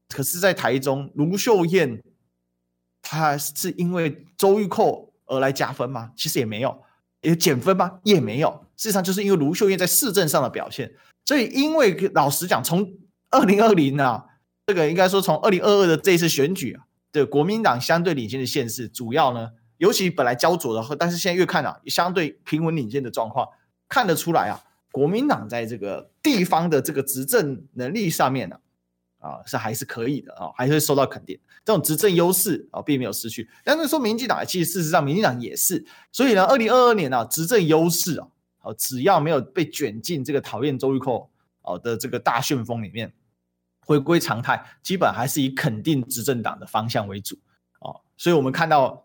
[0.08, 2.02] 可是在台中卢秀燕，
[3.00, 6.10] 她是因为周玉蔻而来加分吗？
[6.16, 6.82] 其实也没有。
[7.20, 8.00] 有减分吗？
[8.02, 8.66] 也没有。
[8.76, 10.92] 事实上，就是因为卢秀燕在市政上的表现，
[11.24, 12.92] 所以因为老实讲，从
[13.30, 14.26] 二零二零啊，
[14.66, 23.48] 这个应该说从二零二二的这一次选举啊，对国民党相对领先的县市，主要呢，尤其本来焦灼的，但是现在越看啊，相对平稳领先的状况，
[23.88, 28.68] 看得出来啊，国民党在这个地方的这个执政能力上面呢、啊。
[29.20, 31.38] 啊，是还是可以的啊，还是会受到肯定。
[31.62, 33.46] 这种执政优势啊，并没有失去。
[33.62, 35.84] 但是说民进党，其实事实上民进党也是。
[36.10, 41.28] 所以呢，二零二二年呢、啊，执政优势啊，只要没有被卷进这个讨厌周玉蔻
[41.60, 43.12] 哦的这个大旋风里面，
[43.90, 47.36] 回归常态，基本还是以肯定执政党的方向为主
[47.80, 48.00] 哦。
[48.16, 49.04] 所以我们看到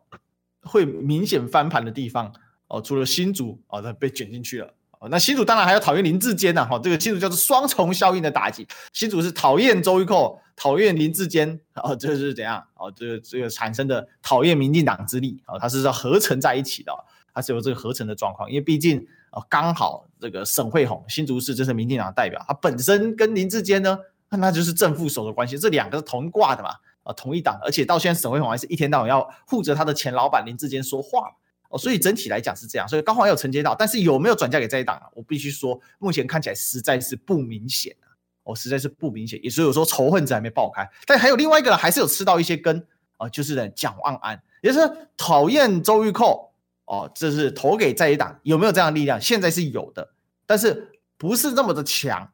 [0.61, 2.31] 会明显翻盘的地方
[2.67, 4.71] 哦，除了新竹哦，它被卷进去了。
[5.09, 8.67] 那新竹当然还要讨厌林志坚呐，哈，这个新竹叫做双重效应的打击。
[8.93, 12.63] 新竹是讨厌周玉蔻，讨厌林志坚，哦，这是怎样？
[12.75, 16.91] 哦，这个这个产生的讨厌民进党之力，哦，它是要合成在一起的，
[17.33, 18.47] 它是有这个合成的状况。
[18.47, 18.99] 因为毕竟，
[19.31, 23.99] 哦，刚好这个沈慧虹新竹市这是民进党的代表，他本身跟林志坚呢，
[24.39, 26.69] 那就是正副手的关系，这两个是同一挂的嘛，
[27.03, 31.31] 啊，同一党，而且到现在沈慧虹还是一天到晚要护着他的前老板林志坚说话。
[31.69, 35.07] 哦，所以整体来讲是这样，所以高虹安有承接到，但是有没有转嫁给在野党啊？
[35.15, 40.87] 我必须说，目前看起来实在是不明显啊，哦，实在是不明显，也所以说仇恨值还没爆开。
[41.07, 42.85] 但还有另外一个人，还是有吃到一些根
[43.17, 46.51] 啊，就是呢蒋万安，也就是讨厌周玉蔻
[46.85, 49.19] 哦，这是投给在野党，有没有这样的力量？
[49.19, 50.11] 现在是有的，
[50.45, 52.31] 但是不是那么的强，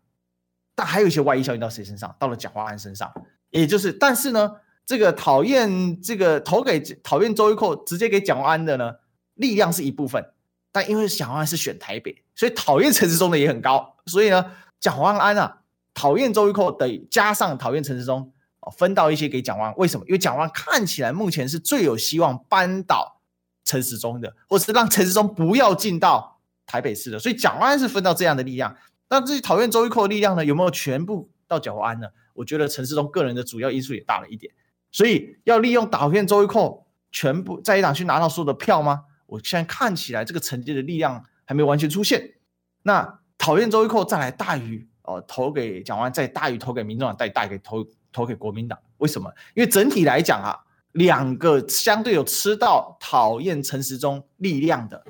[0.82, 2.15] 但还有一些外溢效应到谁身上？
[2.17, 3.13] 到了蒋万安身上，
[3.52, 8.96] 也就是，但是呢，这个讨厌这个投给讨厌周玉蔻直接给蒋万安的呢？
[9.36, 10.26] 力量是一部分，
[10.72, 13.98] 但因为蒋万安是选台北，所以讨厌陈时中的也很高。
[14.08, 14.44] 所以呢，
[14.80, 15.60] 蒋万安啊，
[15.94, 18.34] 讨厌周玉蔻得加上讨厌陈时中，
[18.76, 19.78] 分到一些给蒋万安。
[19.78, 20.06] 为什么？
[20.08, 23.22] 因为蒋万安看起来目前是最有希望扳倒
[23.63, 27.20] 陈时中的，或是让陈时中不要进到台北市的。
[27.20, 28.76] 所以蒋万安是分到这样的力量。
[29.12, 32.08] 那自己讨厌周玉蔻的力量呢，有没有全部到蒋万安呢？
[32.34, 34.54] 我觉得陈时中个人的主要因素也大了一点。
[34.89, 39.04] 所以要利用讨厌周玉蔻全部在一党去拿到所有的票吗？
[39.26, 42.36] 我现在看起来这个成绩的力量还没完全出现。
[42.84, 48.80] 那讨厌周玉蔻再来大于哦投给蒋万，再大于投给民众党，再大于投投给国民党。
[49.00, 49.30] 为什么？
[49.56, 50.58] 因为整体来讲啊，
[50.93, 55.04] 两个相对有吃到讨厌陈时中力量的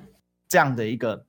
[0.50, 1.24] 这样的一个，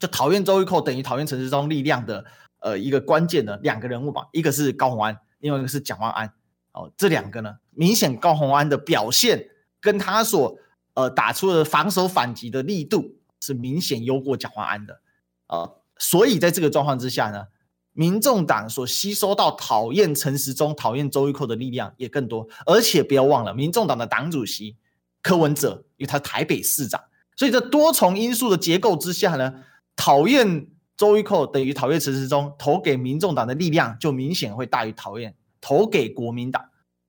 [0.00, 2.24] 就讨厌周玉蔻等于讨厌陈时中力量的
[2.60, 6.32] 呃一个关键的两个人物吧，一个是高虹安，另外一个是蒋万安。
[6.72, 9.48] 哦，这两个呢，明显高虹安的表现
[9.80, 10.58] 跟他所
[10.92, 15.00] 呃打出的防守反击的力度是明显优过蒋万安的，
[15.46, 17.46] 呃，所以在这个状况之下呢，
[17.94, 24.76] 民众党所吸收到讨厌陈时中、讨厌周玉蔻的力量也更多，而且不要忘了，民众党的党主席
[25.22, 27.02] 柯文哲，因为他台北市长，
[27.36, 29.64] 所以这多重因素的结构之下呢，
[29.96, 35.34] 讨厌周玉蔻等于讨厌陈时中，投给民众党的力量就明显会大于讨厌。
[35.60, 36.62] 投给国民党，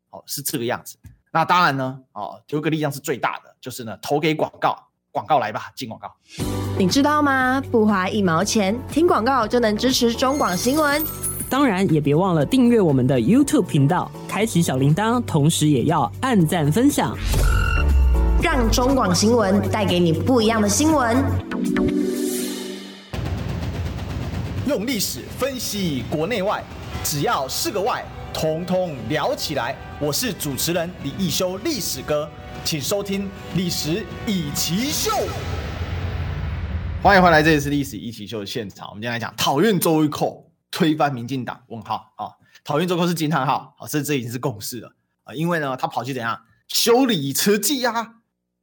[0.10, 0.98] 哦，是这个样子。
[1.32, 4.76] 那当然呢，哦，有个力量是最大的，就是呢，投给广告，
[5.12, 6.12] 广告来吧，进广告。
[6.80, 7.62] 你知道吗？
[7.70, 11.06] 不花一毛钱，听广告就能支持中广新闻。
[11.50, 17.16] 当然，也别忘了订阅我们的 YouTube 频道，开启小铃铛，同时也要按赞分享，
[18.42, 22.07] 让中广新闻带给你不一样的新闻。
[24.78, 26.64] 用历史分析国内外，
[27.04, 28.06] 只要是个“外”。
[28.32, 29.76] 通通聊起来！
[30.00, 32.30] 我是主持人李易修，历史哥，
[32.64, 35.10] 请收听《历史易起秀》。
[37.02, 38.90] 欢迎回来，这里是《历史易起秀》的现场。
[38.90, 41.60] 我们今天来讲讨厌周玉蔻推翻民进党？
[41.70, 42.30] 问号啊！
[42.64, 43.88] 讨厌周玉蔻是惊叹号啊！
[43.88, 44.92] 这这已经是共识了
[45.24, 45.34] 啊！
[45.34, 48.18] 因为呢，他跑去怎样修理慈济呀？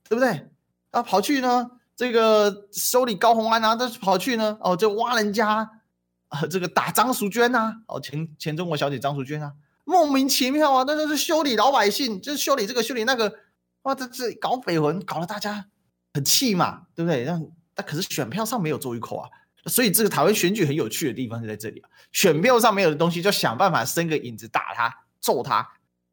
[0.08, 0.46] 对不对？
[0.92, 5.68] 他跑去呢这个修理高虹安啊，他跑去呢哦，就挖人家
[6.28, 9.52] 啊，这个打张淑娟呐哦，前前中国小姐张淑娟啊。
[9.86, 10.84] 莫名其妙啊！
[10.86, 13.30] 那就是修理老百姓，就是修理这个修理那个，
[13.82, 15.66] 哇，这这搞绯闻，搞得大家
[16.14, 17.26] 很气嘛，对不对？
[17.26, 17.38] 那
[17.76, 19.28] 那可是选票上没有周玉蔻啊，
[19.66, 21.90] 所以这个台湾选举很有趣的地方就在这里啊。
[22.12, 25.56] 选票上没有的东西，就想办法生个影子打他、揍他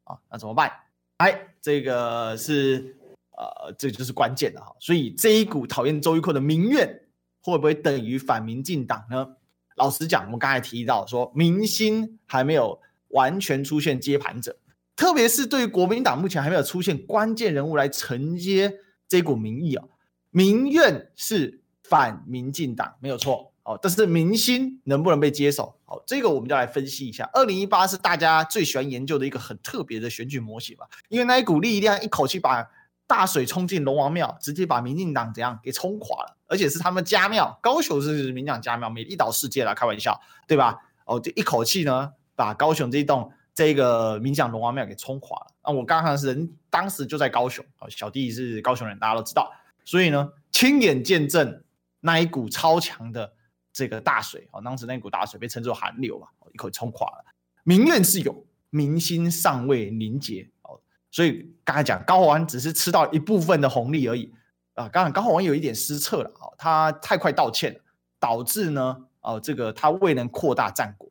[0.04, 0.70] 啊，那怎么办？
[1.16, 2.94] 哎，这个是
[3.38, 4.76] 呃，这就是关键的哈。
[4.80, 7.08] 所以这一股讨厌周玉蔻的民怨，
[7.40, 9.36] 会不会等于反民进党呢？
[9.82, 12.80] 老实讲，我们刚才提到说，民心还没有。
[13.12, 14.56] 完全出现接盘者，
[14.96, 18.72] 特别是对于国民党目前还没有出现关键人物来承接
[19.06, 19.84] 这股民意啊，
[20.30, 25.74] 民怨是反民进党没有错哦，但是民心能不能被接手？
[25.84, 27.28] 好，这个我们就来分析一下。
[27.34, 32.66] 二零一八是大家最喜欢研究的一个很特别的选举模型吧，因为那一股力量一口气把
[33.06, 40.78] 大水冲进龙王庙，直接把民进党怎样给冲垮了，而且是他们家庙，高雄是民进党家庙，美丽岛世界啦，开玩笑对吧？
[41.06, 42.12] 哦，这一口气呢。
[42.34, 45.70] 把高雄这一栋这个民进党龙王庙给冲垮了啊！
[45.70, 49.52] 我刚刚是人，当时就在高雄啊，小弟是高雄人，大家都知道，
[49.84, 51.62] 所以呢，亲眼见证
[52.00, 53.30] 那一股超强的
[53.70, 57.24] 这个大水啊，当时那股大水被称作寒流嘛，一口冲垮了。
[57.64, 64.32] 民怨是有，民心尚未凝结哦，所以刚才讲高虹安只是吃到一部分的红利而已
[64.74, 64.88] 啊。
[64.88, 67.80] 刚才高虹安有一点失策了啊，他太快道歉了，
[68.18, 71.08] 导致呢，哦，这个他未能扩大战果。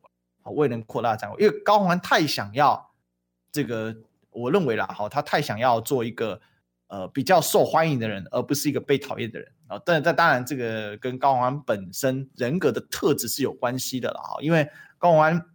[0.56, 2.92] 未能扩大战果，因为高虹安太想要
[3.52, 3.94] 这个，
[4.30, 6.40] 我认为啦，好，他太想要做一个
[6.88, 9.80] 呃比较受欢迎的人，而不是一个被讨厌的人啊。
[9.86, 14.42] 但但当然，这个跟高虹安本身人格的特质是有关系的了哈。
[14.42, 15.46] 因为高虹安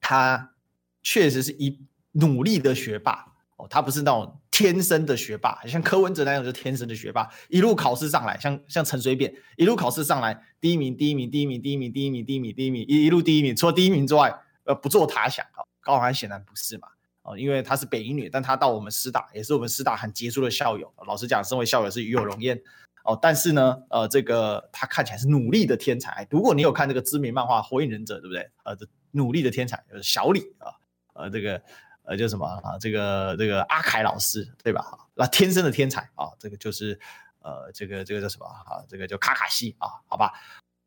[0.00, 0.52] 他
[1.00, 3.24] 确实是一努力的学霸
[3.56, 15.46] 哦，他不是那种天生的学霸，像柯文哲那种就天生的学霸，一路考试上来，像像陈水扁一路考试上来，第一名，第一名，第一名，第一名，第一名，第一名，第一名，一一路第一名，除了第一名之外，呃，不做他想，
[15.80, 16.88] 高虹安显然不是嘛，
[17.22, 22.60] 哦，因为他是北一女，但他到我们师大也是我们师大很杰出的校友，老实讲，身为校友是与有荣焉，
[23.04, 28.50] 哦，但是呢，呃，这个他看起来是努力的天才，如果你有看这个知名漫画《火影忍者》，对不对？
[28.64, 28.76] 呃，
[29.12, 30.74] 努力的天才就是小李啊，
[31.14, 31.62] 呃，这个。
[32.08, 32.78] 呃，叫什么啊？
[32.80, 34.82] 这个这个阿凯老师对吧？
[35.14, 36.98] 那天生的天才啊，这个就是
[37.40, 38.82] 呃，这个这个叫什么啊？
[38.88, 40.32] 这个叫卡卡西啊，好吧。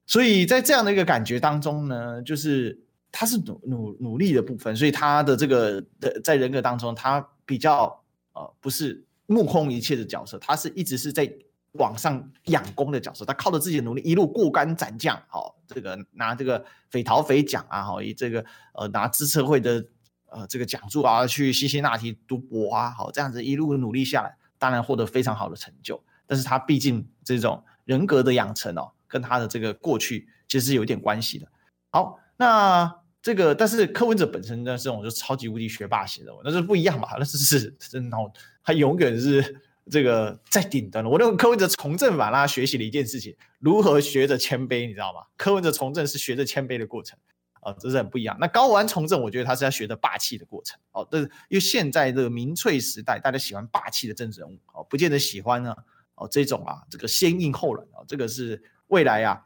[0.08, 2.78] 所以在这样的一个感觉当中呢，就是
[3.12, 8.04] 他是努努努力的部分，所以他的这个的在人格当中，他比较
[8.34, 11.32] 呃不是目空一切的角色，他是一直是在
[11.74, 19.86] 往上仰攻的角色，他靠着自己的努力一路过关斩将，好，这个拿这个匪逃匪奖啊，好，以这个呃拿资策会的
[20.32, 26.04] 呃这个讲座啊，去辛辛那提读博啊，好，这样子一路努力下来，当然获得非常好的成就。
[26.26, 31.48] 但是他毕竟这种人格的养成哦，跟他的这个过去其实是有点关系的。
[31.92, 32.92] 好，那
[33.22, 38.18] 这个但是柯文哲本身呢，这种就超级无敌学霸型的，那是不一样嘛，那是是真的，
[38.64, 39.62] 他永远是。
[39.90, 41.10] 这个在顶端了。
[41.10, 45.22] 我认为柯文哲从政法让他学习了一件事情：如何学着谦卑，你知道吗？
[45.36, 47.18] 柯文哲从政是学着谦卑的过程
[47.62, 48.36] 啊，这是很不一样。
[48.40, 51.08] 那高虹安从政，我觉得他是要学的霸气的过程哦。
[51.10, 55.76] 但是因为现在这个民粹时代，大家喜欢霸气的政治人物哦，不见得喜欢呢
[56.16, 59.46] 哦这种啊这个先硬后软哦，这个是未来呀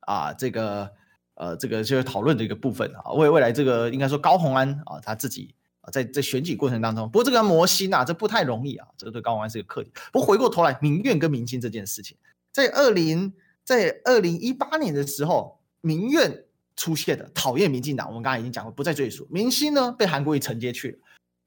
[0.00, 0.90] 啊这个
[1.34, 3.12] 呃这个就是讨论的一个部分啊。
[3.12, 5.90] 未未来这个应该说高虹安啊他自己啊。
[5.90, 9.90] 在在选举过程当中，不过这个磨心啊，这不太容易啊，这个对高虹安是个课题。
[10.12, 12.16] 不过回过头来，民怨跟民心这件事情，
[12.50, 16.44] 在二零在二零一八年的时候，民怨
[16.78, 19.26] 出现的，讨厌民进党，我们刚才已经讲过，不再赘述。
[19.30, 20.98] 民心呢，被韩国瑜承接去了。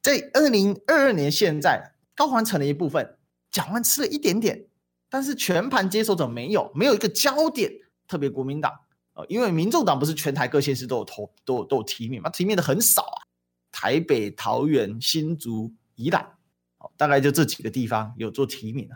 [0.04, 3.18] 在二零二二年，现在高环成了一部分，
[3.50, 4.66] 蒋万吃了一点点，
[5.10, 7.72] 但是全盘接手者没有，没有一个焦点，
[8.08, 8.74] 特别国民党
[9.14, 13.18] 呃，因为民众党不是全台各县市都有投都有都有提名嘛，提名的很少啊。
[13.72, 16.28] 台北、桃园、新竹、宜兰，
[16.98, 18.90] 大概就这几个地方有做提名，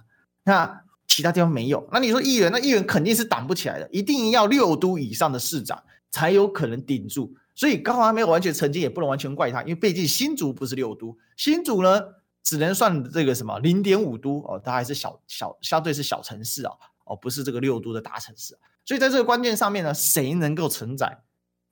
[0.43, 1.87] 那其他地方没有。
[1.93, 7.35] 那你说议员，那议员肯定是挡不起来的，一定要六都以上的市长才有可能顶住。
[7.53, 12.01] 所以高虹安没有完全成绩，也不能完全怪他，因为毕竟新竹不是六都，新竹呢
[12.43, 16.73] 只能算这个什么零点五都哦，它还是小小相对是小城市啊，
[17.05, 18.57] 哦，不是这个六都的大城市。
[18.83, 21.23] 所以在这个关键上面呢，谁能够承载？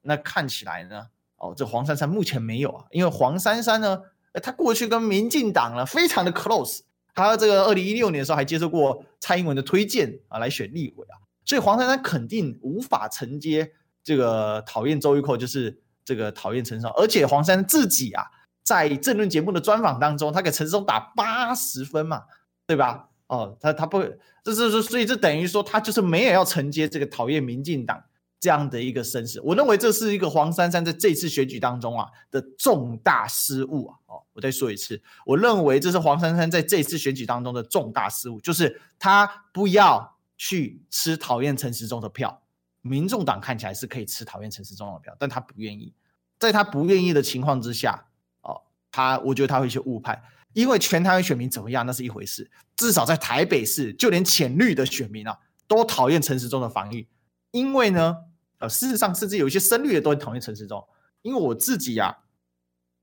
[0.02, 1.08] 那看起来呢？
[1.36, 4.02] 哦，这黄珊珊目前没有啊，因为黄珊珊呢，
[4.42, 6.80] 他过去跟民进党呢非常的 close，
[7.14, 18.26] 他这个二零一六年的时候还接受过蔡英文的推荐啊来选立委啊，所以黄珊珊肯定无法承接这个讨厌周玉蔻，就是这个讨厌陈时中，而且黄珊珊自己啊
[18.64, 22.24] 在政论节目的专访当中，他给陈时中打八十分嘛，
[22.68, 23.10] 对吧？
[23.28, 24.04] 哦，他他不，
[24.44, 28.04] 这是所以这等于说他就是没有要承接这个讨厌民进党。
[28.40, 33.96] 这样的一个声势，我认为这是一个黄珊珊在这次选举当中啊的重大失误啊！
[34.08, 42.43] 哦，我再说一次，我认为这是黄珊珊在这次选举当中的重大失误，就是他不要去吃讨厌陈时中的票。
[42.84, 45.92] 民众党看起来是可以吃讨厌陈时中的票，但他不愿意。
[46.38, 48.06] 在他不愿意的情况之下，
[48.44, 50.22] 哦，他我觉得他会去误判，
[50.54, 57.08] 因为全台湾选民怎么样那是一回事，至少在台北市，就连浅绿的选民啊都讨厌陈时中的防御，
[57.50, 58.18] 因为呢。
[58.60, 60.88] 呃，事实上，甚至有一些深绿的都很讨厌陈时中，
[61.22, 62.16] 因为我自己呀、啊，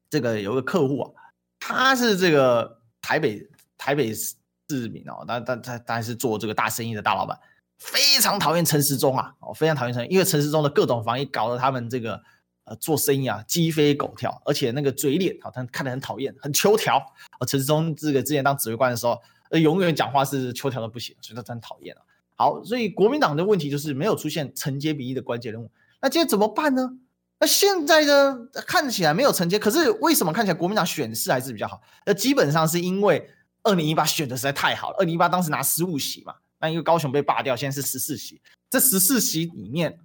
[0.08, 1.12] 这个有个客户啊，
[1.58, 7.38] 他是这个台北台北市民哦，但但他他是做这个大生意的大老板，
[7.80, 12.22] 非常讨厌陈时中啊，哦，非常讨厌陈，因为陈时中的各种防疫搞得他们这个
[12.64, 16.98] 呃做生意啊鸡飞狗跳，而且那个嘴脸啊，他看得很讨厌，很秋条
[17.38, 17.46] 啊。
[17.46, 19.18] 陈时中这个之前当指挥官的时候，
[19.50, 22.02] 呃，永远讲话是秋条的不行，所以他真讨厌啊。
[22.36, 25.70] 好，所以国民党的问题就是没有出现承接比例的关键人物。
[26.00, 26.90] 那接着怎么办呢？
[27.38, 31.80] 那现在呢，看起来没有承接，可是为什么看起来国民党选势还是比较好？
[32.04, 33.30] 那基本上是因为
[33.62, 34.96] 二零一八选的实在太好了。
[34.98, 38.40] 二零一八当时拿十五席嘛，那因为高雄被罢掉，现在是十四席。
[38.68, 39.98] 这十四席里面，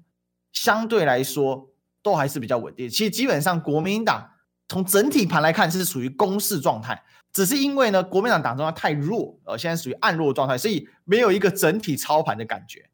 [0.52, 1.70] 相对来说
[2.02, 2.90] 都还是比较稳定。
[2.90, 4.32] 其实基本上国民党
[4.68, 7.04] 从整体盘来看是属于攻势状态。
[7.34, 12.90] 只是因为呢，国民党党中央太弱，呃，现在属于暗弱状态，所以没有一个整体操盘的感觉，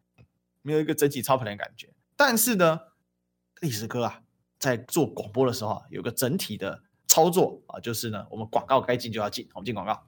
[0.63, 1.87] 没有一个整体操盘的感觉。
[2.15, 2.79] 但是呢，
[3.61, 4.21] 历史哥啊，
[4.57, 10.07] 在做广播的时候啊，有个整体的操作啊，就是呢，我们广告该进就要进，我们进广告。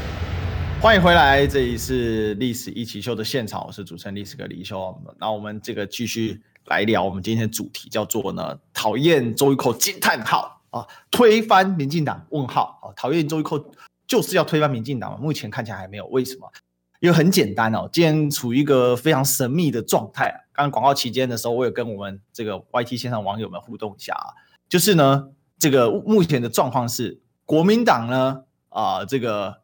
[0.81, 4.99] 欢迎回来，这里是《历史一起秀》的现场，我是主持人历史哥李修。
[5.19, 13.63] 那我们这个继续来聊，我们今天的主题叫做呢，讨厌周一蔻惊叹号啊，推翻民进党问号啊，讨厌周一蔻
[14.07, 16.51] 就是要推翻民进党，目前看起来还没有，为什么？
[16.99, 20.31] 因为很简单哦，今天处于一个非常神秘的状态。
[20.51, 24.33] 刚刚广告期间的时候，我有跟我们这个 YT 线上网友们互动一下啊，
[24.67, 25.27] 就是呢，
[25.59, 29.60] 这个目前的状况是国民党呢啊、呃，这个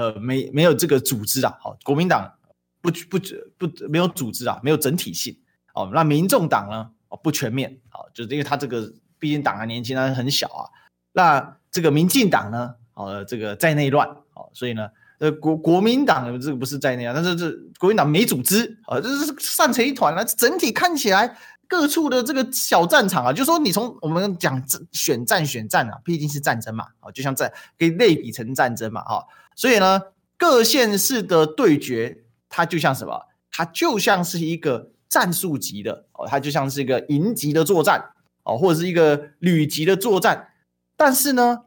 [0.00, 2.32] 呃没没有这个组织啊，好，国民党
[2.80, 3.18] 不不
[3.58, 5.36] 不没有组织啊，没有整体性
[5.74, 5.90] 哦。
[5.92, 6.90] 那民众党呢？
[7.08, 10.64] 哦，不全面哦，就是因为他这个毕竟党还年轻，他很小啊。
[11.12, 12.74] 那这个民进党呢？
[12.94, 14.88] 哦，这个在内乱哦，所以呢，
[15.18, 20.24] 呃，国国民党这个不是在内啊，但是这国民党没组织啊，这是散成一团了。
[20.24, 21.36] 整体看起来。
[21.70, 27.48] 各处的这个小战场啊，就说你从我们讲选战选战啊，毕竟是战争嘛，哦，就像在
[27.78, 29.24] 可以类比成战争嘛，哈，
[29.60, 30.00] 所以呢，
[30.38, 33.26] 各县市的对决，它就像什么？
[33.50, 38.12] 它就像是一个战术级的哦，它就像是一个营级的作战
[38.44, 40.48] 哦，或者是一个旅级的作战。
[40.96, 41.64] 但是呢，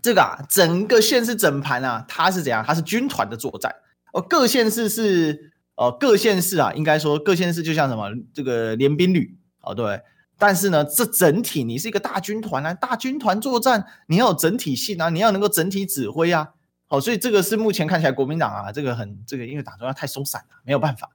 [0.00, 2.64] 这个啊，整个县市整盘啊，它是怎样？
[2.66, 3.74] 它是军团的作战
[4.14, 5.52] 哦，各县市是。
[5.78, 10.00] 呃，各县市啊，应该说各县市就像什么这个联兵旅哦，对。
[10.38, 16.54] 但是呢，这整体你是一个大军团啊，大军团作战，你要有整体性啊，你要能够整体指挥啊。
[16.88, 21.10] 好，所以这个是目前看起来国民党啊，这个很这个，因为党中央太松散了，没有办法。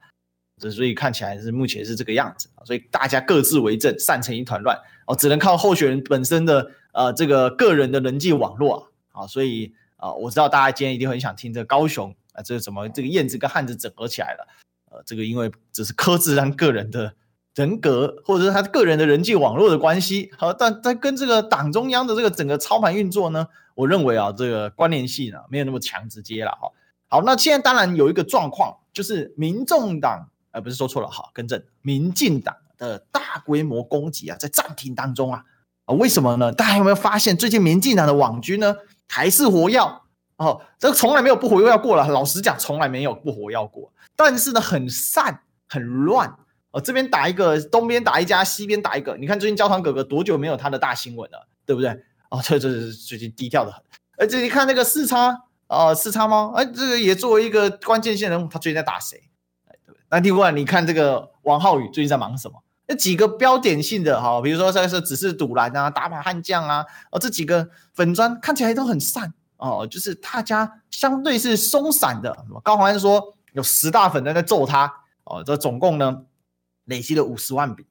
[0.60, 8.84] 这所以看起来是目前是这个样子，所以大家各自为政，散成一团乱哦，只能靠候选人本身的呃这个个人的人际网络啊。
[9.22, 12.16] 好，所以啊、我知道大家今天一定很想听这高雄。
[12.34, 12.88] 啊，这个什么？
[12.88, 14.48] 这个燕子跟汉子整合起来了，
[14.90, 17.14] 呃，这个因为只是柯志安个人的
[17.56, 26.72] 人格，或者是他个人的人际网络的关系，好，但但跟这个党中央的这个整个操盘运作呢，我认为啊，这个关联性啊，没有那么强直接了哈。
[27.10, 35.44] 好，那现在当然有一个状况，就是民众党，呃，不是说错了哈，更正，民进党的大规模攻击啊，在暂停当中啊，
[35.86, 36.54] 啊，为什么呢？
[36.54, 38.78] 大家有没有发现，最近民进党的网军呢，
[39.10, 39.78] 还是活跃？
[40.38, 42.08] 哦，这个从来没有不活跃过了。
[42.08, 43.92] 老实讲，从来没有不活跃过。
[44.16, 46.34] 但是呢，很散，很乱。
[46.72, 49.16] 哦，这边打一个，东边打一家，西边打一个。
[49.18, 51.90] 你看最近焦糖哥哥多久没有他的大新闻了，对不对？
[52.30, 53.84] 哦，这这是最近低调的很。
[54.18, 59.18] 而且你看那个四叉，哦，四叉猫，哎，这个也作为一个关键性人物，他最近在打谁？
[59.68, 60.02] 对不对？
[60.10, 62.64] 那另外你看这个王浩宇最近在忙什么？
[62.88, 69.34] 那几个标点性的哈，比如说这是只是赌篮啊，打把悍将啊，哦，这几个粉砖看起来都很散。
[69.58, 72.36] 哦，就是大家相对是松散的。
[72.64, 74.92] 高虹安说有十大粉在在揍他，
[75.24, 76.24] 哦，这总共呢
[76.92, 77.84] 累积了五十万笔。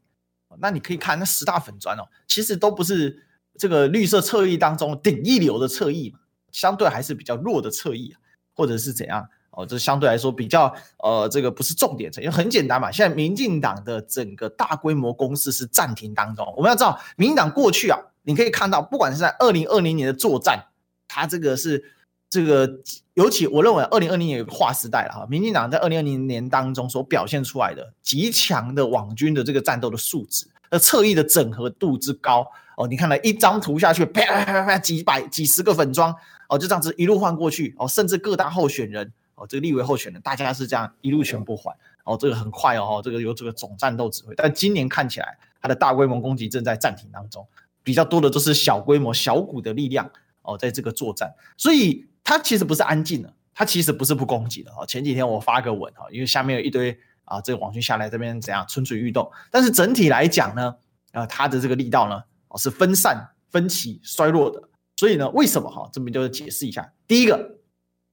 [0.58, 3.24] 那你可以看那十大粉砖哦，其实都不是
[3.56, 6.18] 这个绿色侧翼当中顶一流的侧翼嘛，
[6.52, 8.14] 相对还是比较弱的侧翼，
[8.54, 9.26] 或者是怎样？
[9.52, 12.90] 哦，这相对来说比较呃，这个不是重点，因为很简单嘛。
[12.90, 16.46] 现在民进党的整个大规模攻势是暂停当中。
[16.56, 20.66] 我们要知道，民进党过去啊，你可以看到，不管是在二零二零年的作战。
[21.12, 21.92] 他这个是
[22.30, 22.78] 这个，
[23.14, 25.26] 尤其我认为二零二零年有个划时代了哈。
[25.28, 36.14] 民进党在二零二零年当中所表现出来的极强的网军的这个战斗的素质，呃，侧翼的整合度之高哦，你看了一张图下去，啪啪啪啪，几百几十个粉装
[36.48, 41.74] 哦，就这样子一路换过去哦，甚至各大候选人哦，这个立委候选人，大家是这样一路全部换
[42.04, 47.44] 哦，这个很快哦，这个有这个总战斗指挥，但今年看起来他的大规模攻击正在暂停当中，
[47.82, 50.08] 比较多的都是小规模小股的力量。
[50.42, 54.70] 哦，在这个作战，所以他其实不是安静的，他其实不是不攻击的。
[54.72, 60.74] 哦，前几天我发个文哈，因为下面有一堆啊，这个网军下来这边怎样蠢蠢欲动，但是整体来讲呢，
[61.12, 64.68] 啊，他的这个力道呢，哦，是分散、分歧、衰弱的。
[64.96, 65.88] 所以呢，为什么哈？
[65.92, 66.92] 这边就解释一下。
[67.08, 67.58] 第一个，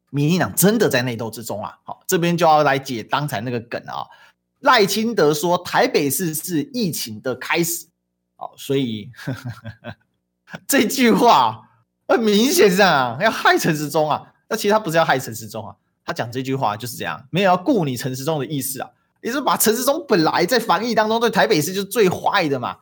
[0.09, 1.77] 民进党真的在内斗之中啊。
[1.83, 4.07] 好，这边就要来解刚才那个梗啊。
[4.59, 7.87] 赖清德说台北市是疫情的开始，
[8.35, 9.49] 好，所以呵呵
[9.81, 9.95] 呵
[10.67, 11.63] 这句话。
[12.07, 18.89] 很明显是这样啊，要害陈时中啊，那其实他不是要害陈时中啊，他讲这句话就是这样，没有要顾你陈时中的意思啊，
[19.21, 22.77] 也是把陈时中本来在防疫当中对台北市就是最坏的嘛，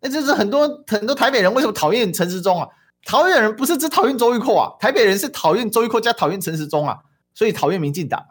[0.00, 2.68] 那就是很多很多台北人为什么讨厌陈时中啊？
[3.04, 6.98] 讨厌人不是只讨厌周玉蔻啊，台北人是讨厌周玉蔻加讨厌陈时中啊，
[7.34, 8.24] 所以讨厌民进党。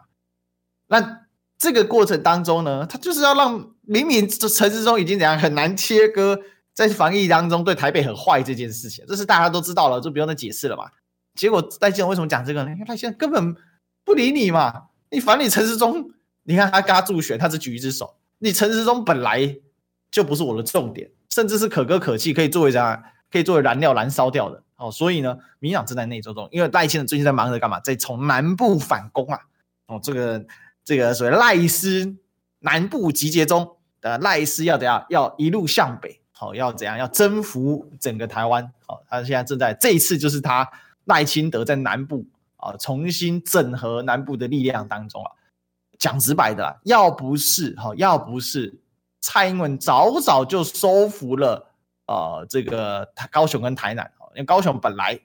[0.88, 1.22] 那
[1.58, 6.40] 这个过程当中呢，他就是要让明明陈时中已经怎样很难切割。
[6.78, 10.88] 在防疫当中对台北很坏这件事情，这是大家都知道了，就不用再解释了嘛。
[11.34, 12.70] 结果赖先生为什么讲这个呢？
[12.70, 13.52] 因为赖清德根本
[14.04, 14.84] 不理你嘛。
[15.10, 16.08] 你反你陈时中，
[16.44, 18.14] 你看他嘎助选，他只举一只手。
[18.38, 19.56] 你陈时中本来
[20.08, 24.62] 就不是我的重点，甚至是可歌可泣，可以作为啥，可以作为燃料燃烧掉的。
[24.76, 27.80] 哦，所以呢，民党正在内斗中，因为赖清德最近在忙着干嘛？
[27.80, 29.40] 在从南部反攻啊。
[29.86, 30.46] 哦，这个
[30.84, 32.14] 这个所谓赖斯
[32.60, 35.04] 南部集结中的赖斯要怎样？
[35.08, 36.17] 要一路向北。
[36.40, 36.96] 好，要怎样？
[36.96, 38.72] 要征服整个台湾。
[38.86, 40.70] 好，他现在正在这一次，就是他
[41.06, 42.24] 赖清德在南部
[42.58, 45.32] 啊，重新整合南部的力量当中啊。
[45.98, 48.78] 讲直白的，要不是哈，要不是
[49.20, 51.72] 蔡英文早早就收服了
[52.06, 54.08] 啊，这个高雄跟台南。
[54.34, 55.18] 因为高雄本来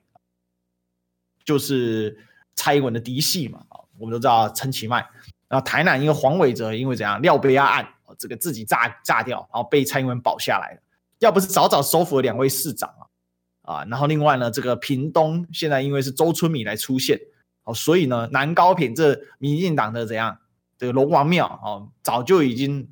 [1.45, 2.18] 就是
[2.55, 3.64] 蔡英文的嫡系嘛。
[3.99, 5.07] 我们都知道陈其迈
[5.47, 7.88] 然后台南因为黄伟哲因为怎样廖杯亚案，
[8.18, 10.82] 这个自己炸炸掉，然后被蔡英文保下来了。
[11.24, 17.17] 要不是早早收服了两位市长啊，啊，然后另外呢，这个屏东现在因为是周春米来出现，
[17.63, 20.38] 哦，所以呢，南高屏这民进党的怎样
[20.78, 22.86] 这个龙王庙哦，早就已经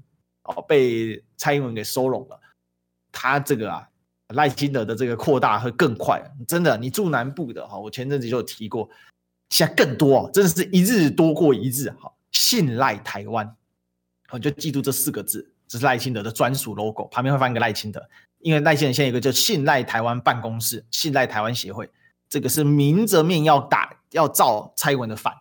[0.44, 2.40] 哦被蔡英文给收拢了。
[3.12, 3.86] 他这个啊
[4.30, 8.90] 赖清德的这个扩大会更快，真的，你住南部的哈，我前阵子就有提过，
[9.50, 13.54] 现在更多哦，真的是一日多过一日哈，信赖台湾，
[14.30, 15.54] 我就记住这四个字。
[15.72, 18.06] 这是赖清德的专属 logo，旁边会放一个赖清德，
[18.40, 21.90] 因为赖清德现在有一个叫信赖台湾办公室、信赖台湾协会，
[22.28, 25.34] 这个是明着面要打要造蔡英文的反，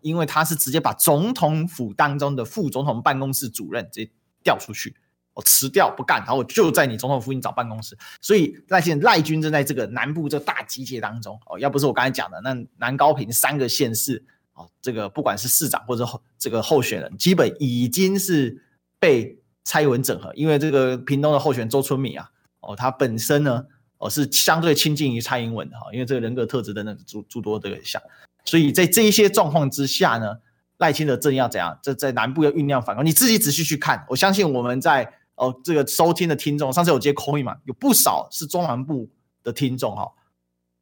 [0.00, 4.12] 因为他是直接把总统府当中的副总统办公室主任直接
[4.44, 4.94] 调出去，
[5.34, 14.24] 我辞掉不干，然后我就在你总统附近找办公室，所以赖现赖军正在这个南部这个大集结当中哦，要不是我刚才讲的那南高屏三个县市
[14.54, 18.62] 哦，这个不管是市长或者候这个候选人，基本已经是
[19.00, 19.41] 被。
[19.64, 23.64] 蔡英文整合，因为这个屏东的候选周春米啊，哦，他本身呢，
[23.98, 28.02] 哦是相对亲近于蔡英文的哈，因为这个人格特质等等诸诸多这个项，
[28.44, 30.38] 所以在这一些状况之下呢，
[30.78, 31.78] 赖清德正要怎样？
[31.80, 39.08] 在在南部要酝酿反攻，你自己仔细去看，我相信我们在哦这个收听的听众，上次有接 call 嘛，有不少是中南部
[39.44, 40.12] 的听众哈，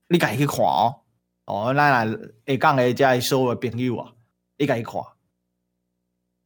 [0.09, 1.01] 你敢去看哦，
[1.45, 4.13] 哦，那来会讲的这些所有的朋友啊，
[4.57, 5.03] 你敢去看，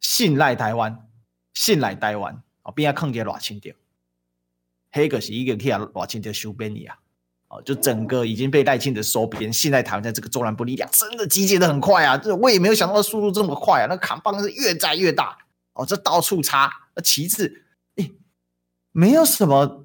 [0.01, 1.07] 信赖台湾。
[1.55, 3.71] 信赖台湾啊，边要抗击赖清德，
[4.93, 6.99] 黑个是一个可以让赖清德收编你啊，
[7.49, 15.39] 哦，就整个已经被赖清德收编，信赖台湾在这个中南部力量真的集结的很快啊，这我也没有想到速度这么快啊，那扛棒是越摘越大
[15.75, 16.71] 哦，这到处插。
[16.95, 17.65] 那其次，
[17.97, 18.13] 诶，
[18.93, 19.85] 没有什么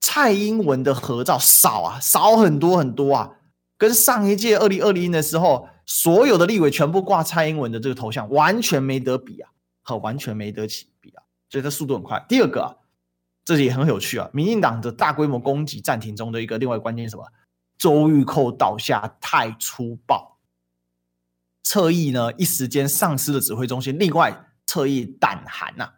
[0.00, 3.36] 蔡英文的合照少啊，少很多很多啊，
[3.76, 9.50] 跟上一届二零二零的时候，所有的立委全部挂蔡英文的这个头像，完全没得比啊，
[9.82, 10.88] 和完全没得起。
[11.56, 12.22] 所以它速度很快。
[12.28, 12.76] 第二个啊，
[13.42, 14.28] 这也很有趣啊。
[14.34, 17.24] 民进党的大规模攻击暂停中的一个另外关键是什么？
[17.78, 20.36] 周玉蔻倒下太粗暴，
[21.62, 23.98] 侧翼呢一时间丧失了指挥中心。
[23.98, 25.88] 另外侧翼胆寒呐，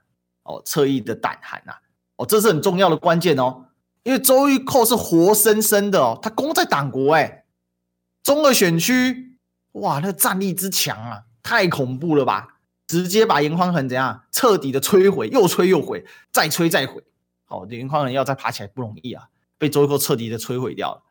[0.45, 1.73] 哦，侧翼的胆寒呐，
[2.15, 3.65] 哦，这是很重要的关键哦。
[4.05, 7.47] 因为周玉蔻是活生生的哦，他攻在党国哎，
[8.23, 9.37] 中二选区，
[9.73, 12.58] 哇，那战力之强啊，太恐怖了吧！
[12.89, 17.05] 直接把严宽恒怎样彻底的摧毁，又摧又毁，再摧再毁。
[17.45, 19.29] 好，严宽恒要再爬起来不容易啊，
[19.59, 21.03] 被周玉蔻彻底的摧毁掉了。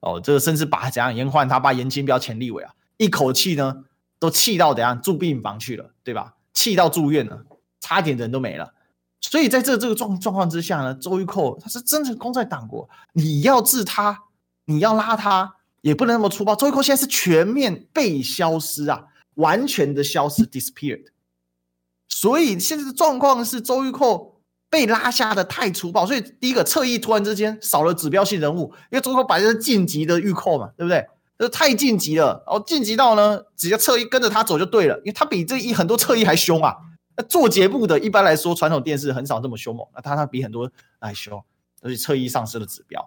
[0.00, 3.84] 哦，这个甚至把怎样颜宽他爸颜清标钱立委啊，一口气呢
[4.18, 6.34] 都气到怎样住病房去了，对吧？
[6.52, 7.44] 气到住院了，
[7.80, 8.74] 差点人都没了。
[9.20, 14.24] 所以在这这个状状况之下呢，周玉蔻他是真的功在党国，你要治他，
[14.64, 16.54] 你要拉他，也不能那么粗暴。
[16.56, 19.06] 周玉蔻现在是全面被消失啊。
[19.34, 21.06] 完全的消失，disappeared。
[22.08, 31.06] 所以现在的状况是周玉蔻被拉下的太粗暴，所以第一个侧翼突然之间少了指标性人物，因为周玉蔻本来是晋级的玉蔻嘛，对不对？
[31.36, 36.76] 这太晋级了，然后晋级到呢，只要侧翼跟着他走就对了，因为他比这一很多侧翼还凶啊。
[37.16, 40.70] 那做节目的一般来说，传统电视很少这么凶猛，那他他比很多
[41.00, 41.42] 还凶，
[41.82, 43.00] 而且侧翼丧失了指标。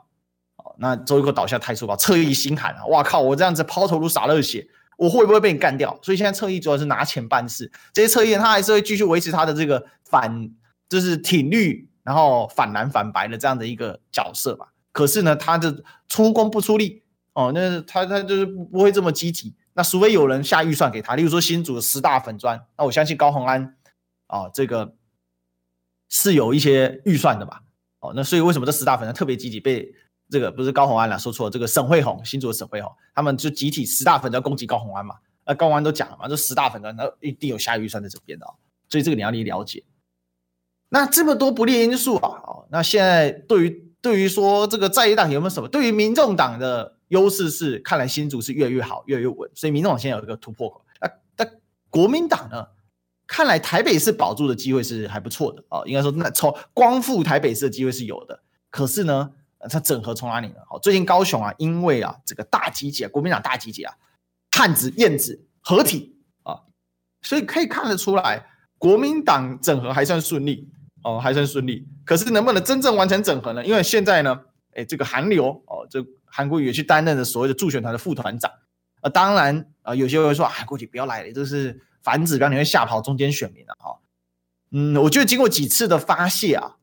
[0.57, 2.85] 哦，那周玉蔻倒下太粗暴，侧翼心寒啊！
[2.87, 4.67] 哇靠，我这样子抛头颅洒热血。
[4.97, 5.97] 我会不会被你干掉？
[6.01, 10.51] 所以现在侧翼主要是拿钱办事，这些侧翼他还是会继续维持他的这个反，
[10.89, 14.73] 就是挺绿，然后反蓝反白的这样的一个角色吧。
[14.91, 19.55] 可是呢，他的出工不出力哦，那他他就是不会这么积极。
[19.73, 23.75] 那除非有人下预算给他，例如说新组的十大粉砖，那我相信高虹安
[24.25, 24.95] 啊、哦，这个
[26.09, 27.61] 是有一些预算的吧？
[27.99, 29.93] 哦，那所以为什么这十大粉砖特别积极被？
[30.29, 31.49] 这个不是高虹安啦，说错了。
[31.49, 35.15] 这个沈慧虹，新竹的沈慧虹，他们就集体十大粉专攻击高虹安嘛。
[35.45, 38.45] 那高虹安都讲了嘛，这十大粉专，那一定有下预算在这边的，
[38.89, 39.83] 所以这个你要你了解。
[40.89, 45.69] 那这么多不利因素啊，哦，那现在对于对于说这个在野党有没有什么？
[45.69, 50.85] 对于民众党的优势是，看来新竹是越来越好，越来越稳，所以民众党现在有一个突破口。
[50.99, 51.49] 那那
[51.89, 52.67] 国民党呢？
[53.25, 58.41] 看来台北市保住的机会是还不错的啊，应该说那从光复台北市的机会是有的。
[58.69, 59.31] 可是呢？
[59.69, 60.55] 它整合从哪里呢？
[60.67, 63.95] 好，最近高雄啊，因为啊这个大集结，国民党大集结啊，
[64.51, 66.61] 汉子燕子合体啊，
[67.23, 68.45] 所以可以看得出来，
[68.77, 70.69] 国民党整合还算顺利
[71.03, 71.87] 哦，还算顺利。
[72.05, 73.65] 可是能不能真正完成整合呢？
[73.65, 74.39] 因为现在呢，
[74.75, 78.51] 哎，这个韩流哦，这韩国瑜也去担任了所谓的助选团的副团长
[79.01, 79.09] 啊。
[79.09, 83.97] 当然啊，有些人会说啊，过去不要来了，这是反指标，你会吓跑中间选民的啊。
[84.71, 86.76] 嗯，我觉得经过几次的发泄啊。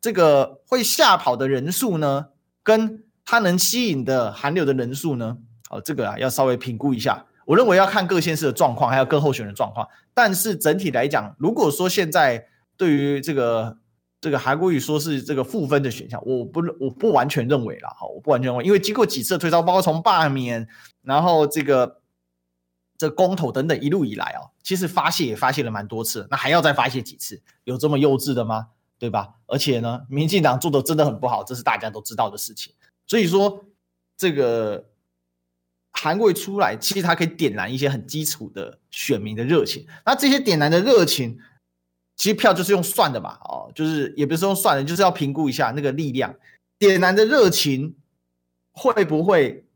[0.00, 2.28] 这个会吓跑的人数呢，
[2.62, 5.38] 跟他能吸引的韩流的人数呢，
[5.68, 7.26] 哦，这个啊要稍微评估一下。
[7.46, 9.86] 我认为要看各县市的状况，还有各候选人的状况。
[10.14, 12.46] 但是整体来讲，如果说现在
[12.76, 13.76] 对于这个
[14.20, 20.68] 这个韩国瑜说是这个负分的选项，我不我不完全认为了哈，我不完全认为，因为经过几次推敲，包括从罢免，
[21.02, 22.00] 然后这个
[22.96, 27.42] 这公投等等一路以来啊，其实发泄也发泄了蛮多次，那还要再发泄几次？
[27.64, 28.68] 有这么幼稚的吗？
[29.00, 29.34] 对吧？
[29.46, 32.72] 而且呢，民进党做的真的很不好，这是大家都知道的事情。
[33.08, 33.64] 所以说
[34.16, 34.86] 这个。
[35.92, 39.84] 韩国瑜出来，其实他可以点燃一些很基础的选民的热情。
[40.06, 41.36] 那这些点燃的热情，
[42.16, 46.32] 其实票就是用算的嘛，哦，就是也不是用算的，就是要评估一下那个力量。
[46.78, 47.96] 点燃的热情
[48.70, 49.66] 会不会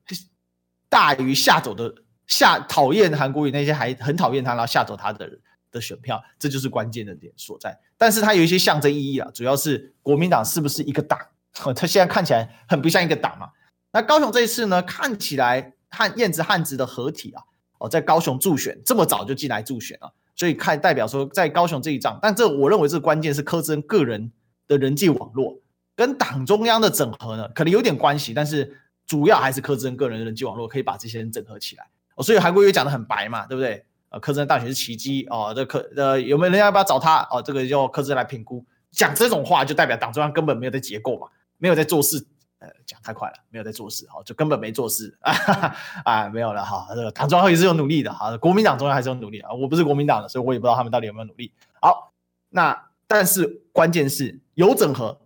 [0.89, 1.93] 大于吓走的
[2.29, 5.41] 吓讨厌韩国瑜那些还很讨厌他然后吓走他的人
[5.75, 6.23] 的选票？
[6.39, 7.79] 这就是关键的点所在。
[7.99, 11.19] 但是它有一些象征意义啊，主要是国民党是不是一个党？
[11.53, 13.51] 它现在看起来很不像一个党嘛。
[13.93, 15.73] 那高雄这一次呢，看起来。
[15.97, 17.43] 汉燕子汉子的合体啊，
[17.79, 24.33] 哦，在高雄助选这么早就进来助选了，所以看代表说在高雄这一仗，但这我认为这关键是柯志恩个人
[24.67, 25.61] 的人际网络
[25.95, 31.87] 跟党中央的整合呢，可能有点关系，但是主要还是柯志恩个人的人际网络可以把这些人整合起来。
[32.17, 33.87] 哦，所以韩国瑜讲的很白嘛，对不对？
[34.15, 37.27] 呃，柯志恩大学是奇迹哦，这柯呃有没有人要不要找他？
[37.33, 38.65] 哦，这个要柯志恩来评估。
[38.93, 41.27] 讲这种话就代表党中央根本没有在结构嘛，
[41.59, 42.25] 没有在做事。
[42.61, 45.75] 呃讲太快了，没有在做事，哈，就根本没做事啊，
[46.07, 51.53] 啊，没有了，哈，这个党中央也是有努力的，哈，国民党中央还是有努力啊，我不是国民党的，所以我也不知道他们到底有没有努力。
[51.83, 52.13] 好，
[52.51, 55.19] 那但是关键是有整合，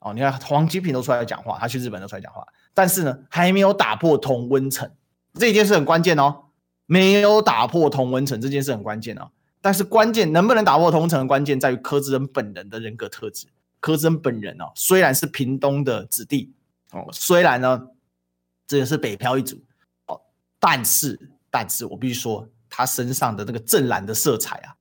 [0.00, 4.90] 哦，你看黄金平都出来讲话，他去日本都出来讲话，但是呢，还没有打破同温层，
[5.34, 6.45] 这一件事很关键哦，
[6.86, 9.30] 没有打破同温层这件事很关键哦，
[9.60, 13.46] 但是关键能不能打破同温层的关键在于柯志恩本人的人格特质。
[13.78, 16.52] 柯志恩本人哦，虽然是屏东的子弟
[16.92, 17.88] 哦，虽然呢，
[18.66, 19.62] 这个是北漂一族
[20.06, 20.20] 哦，
[20.58, 24.74] 但是，但是我必须说，他身上的那个正蓝的色彩啊，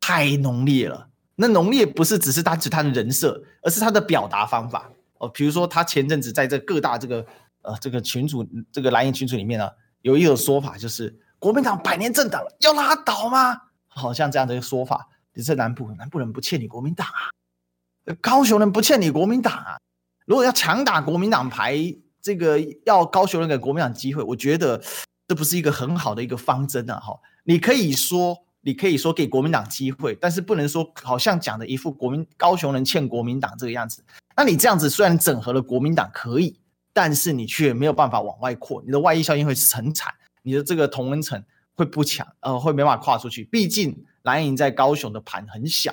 [0.00, 1.08] 太浓烈了。
[1.36, 5.28] 那浓烈不是只是单指他的人设，而是他的表达方法哦。
[5.28, 7.24] 比如说，他前阵子在这各大这个
[7.62, 9.70] 呃这个群组这个蓝营群组里面呢，
[10.02, 13.62] 有一个说法，就是国民党百年政党要拉倒吗？
[13.88, 18.14] 好像这样的一个说法，你这南部南部人不欠你国民党啊。
[18.20, 19.78] 高雄人不欠你国民党啊！
[20.26, 21.76] 如果要强打国民党牌，
[22.20, 24.80] 这个要高雄人给国民党机会，我觉得
[25.26, 27.00] 这不是一个很好的一个方针啊！
[27.00, 34.04] 哈，你可以说，你可以说给国民党机会，但是不能说好像讲的一副国民高雄人欠国民党这个样子。
[34.36, 36.60] 那你这样子虽然整合了国民党可以，
[36.92, 40.12] 但是你却没有办法往外扩，你的外溢效应会是很惨，
[40.42, 43.44] 你的这个同温层会不强，呃，会没办法跨出去。
[43.44, 45.92] 毕竟蓝营在高雄的盘很小。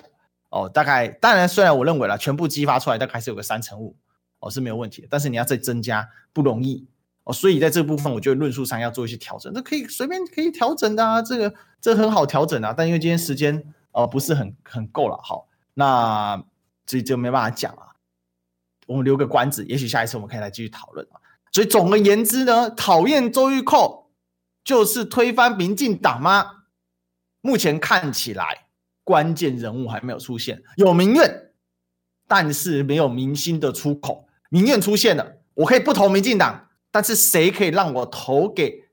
[0.49, 3.97] 哦，大概当然，虽然我认为了全部激发出来大概还是有个三成五，
[4.39, 6.87] 哦是没有问题的，但是你要再增加不容易
[7.25, 16.41] 哦，所以在这部分我觉得论述上要做一些调整，这可以随便可以调整的啊，这个这很好调整啊，但因为今天时间呃不是很很够了，好，那
[16.85, 17.91] 这就没办法讲啊，
[18.87, 21.19] 我们留个关子，也许下一次我们可以来继续讨论啊。
[21.51, 24.06] 所以总而言之呢，讨厌周玉蔻
[24.67, 26.65] 就是推翻民进党吗？
[27.39, 28.65] 目前看起来。
[29.05, 31.51] 关键人物还没有出现，有民怨，
[32.27, 34.27] 但是没有民心的出口。
[34.49, 38.89] 民怨出现了，我可以不投民进党，但是谁可以让我投给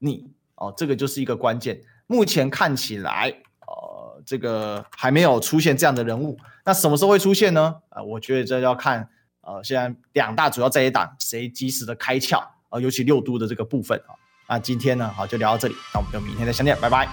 [0.00, 0.30] 你？
[0.56, 1.80] 哦，这个就是一个关键。
[2.06, 3.34] 目前看起来，
[3.66, 6.38] 呃，这个还没有出现这样的人物。
[6.66, 7.76] 那什么时候会出现呢？
[7.88, 9.08] 啊、呃，我觉得这要看，
[9.40, 14.12] 呃，现在两大主要在野党谁及时的开窍啊、尤其六都的这个部分啊。
[14.52, 17.08] 那今天呢，好，就聊到这里，那我们就明天再相见，拜拜。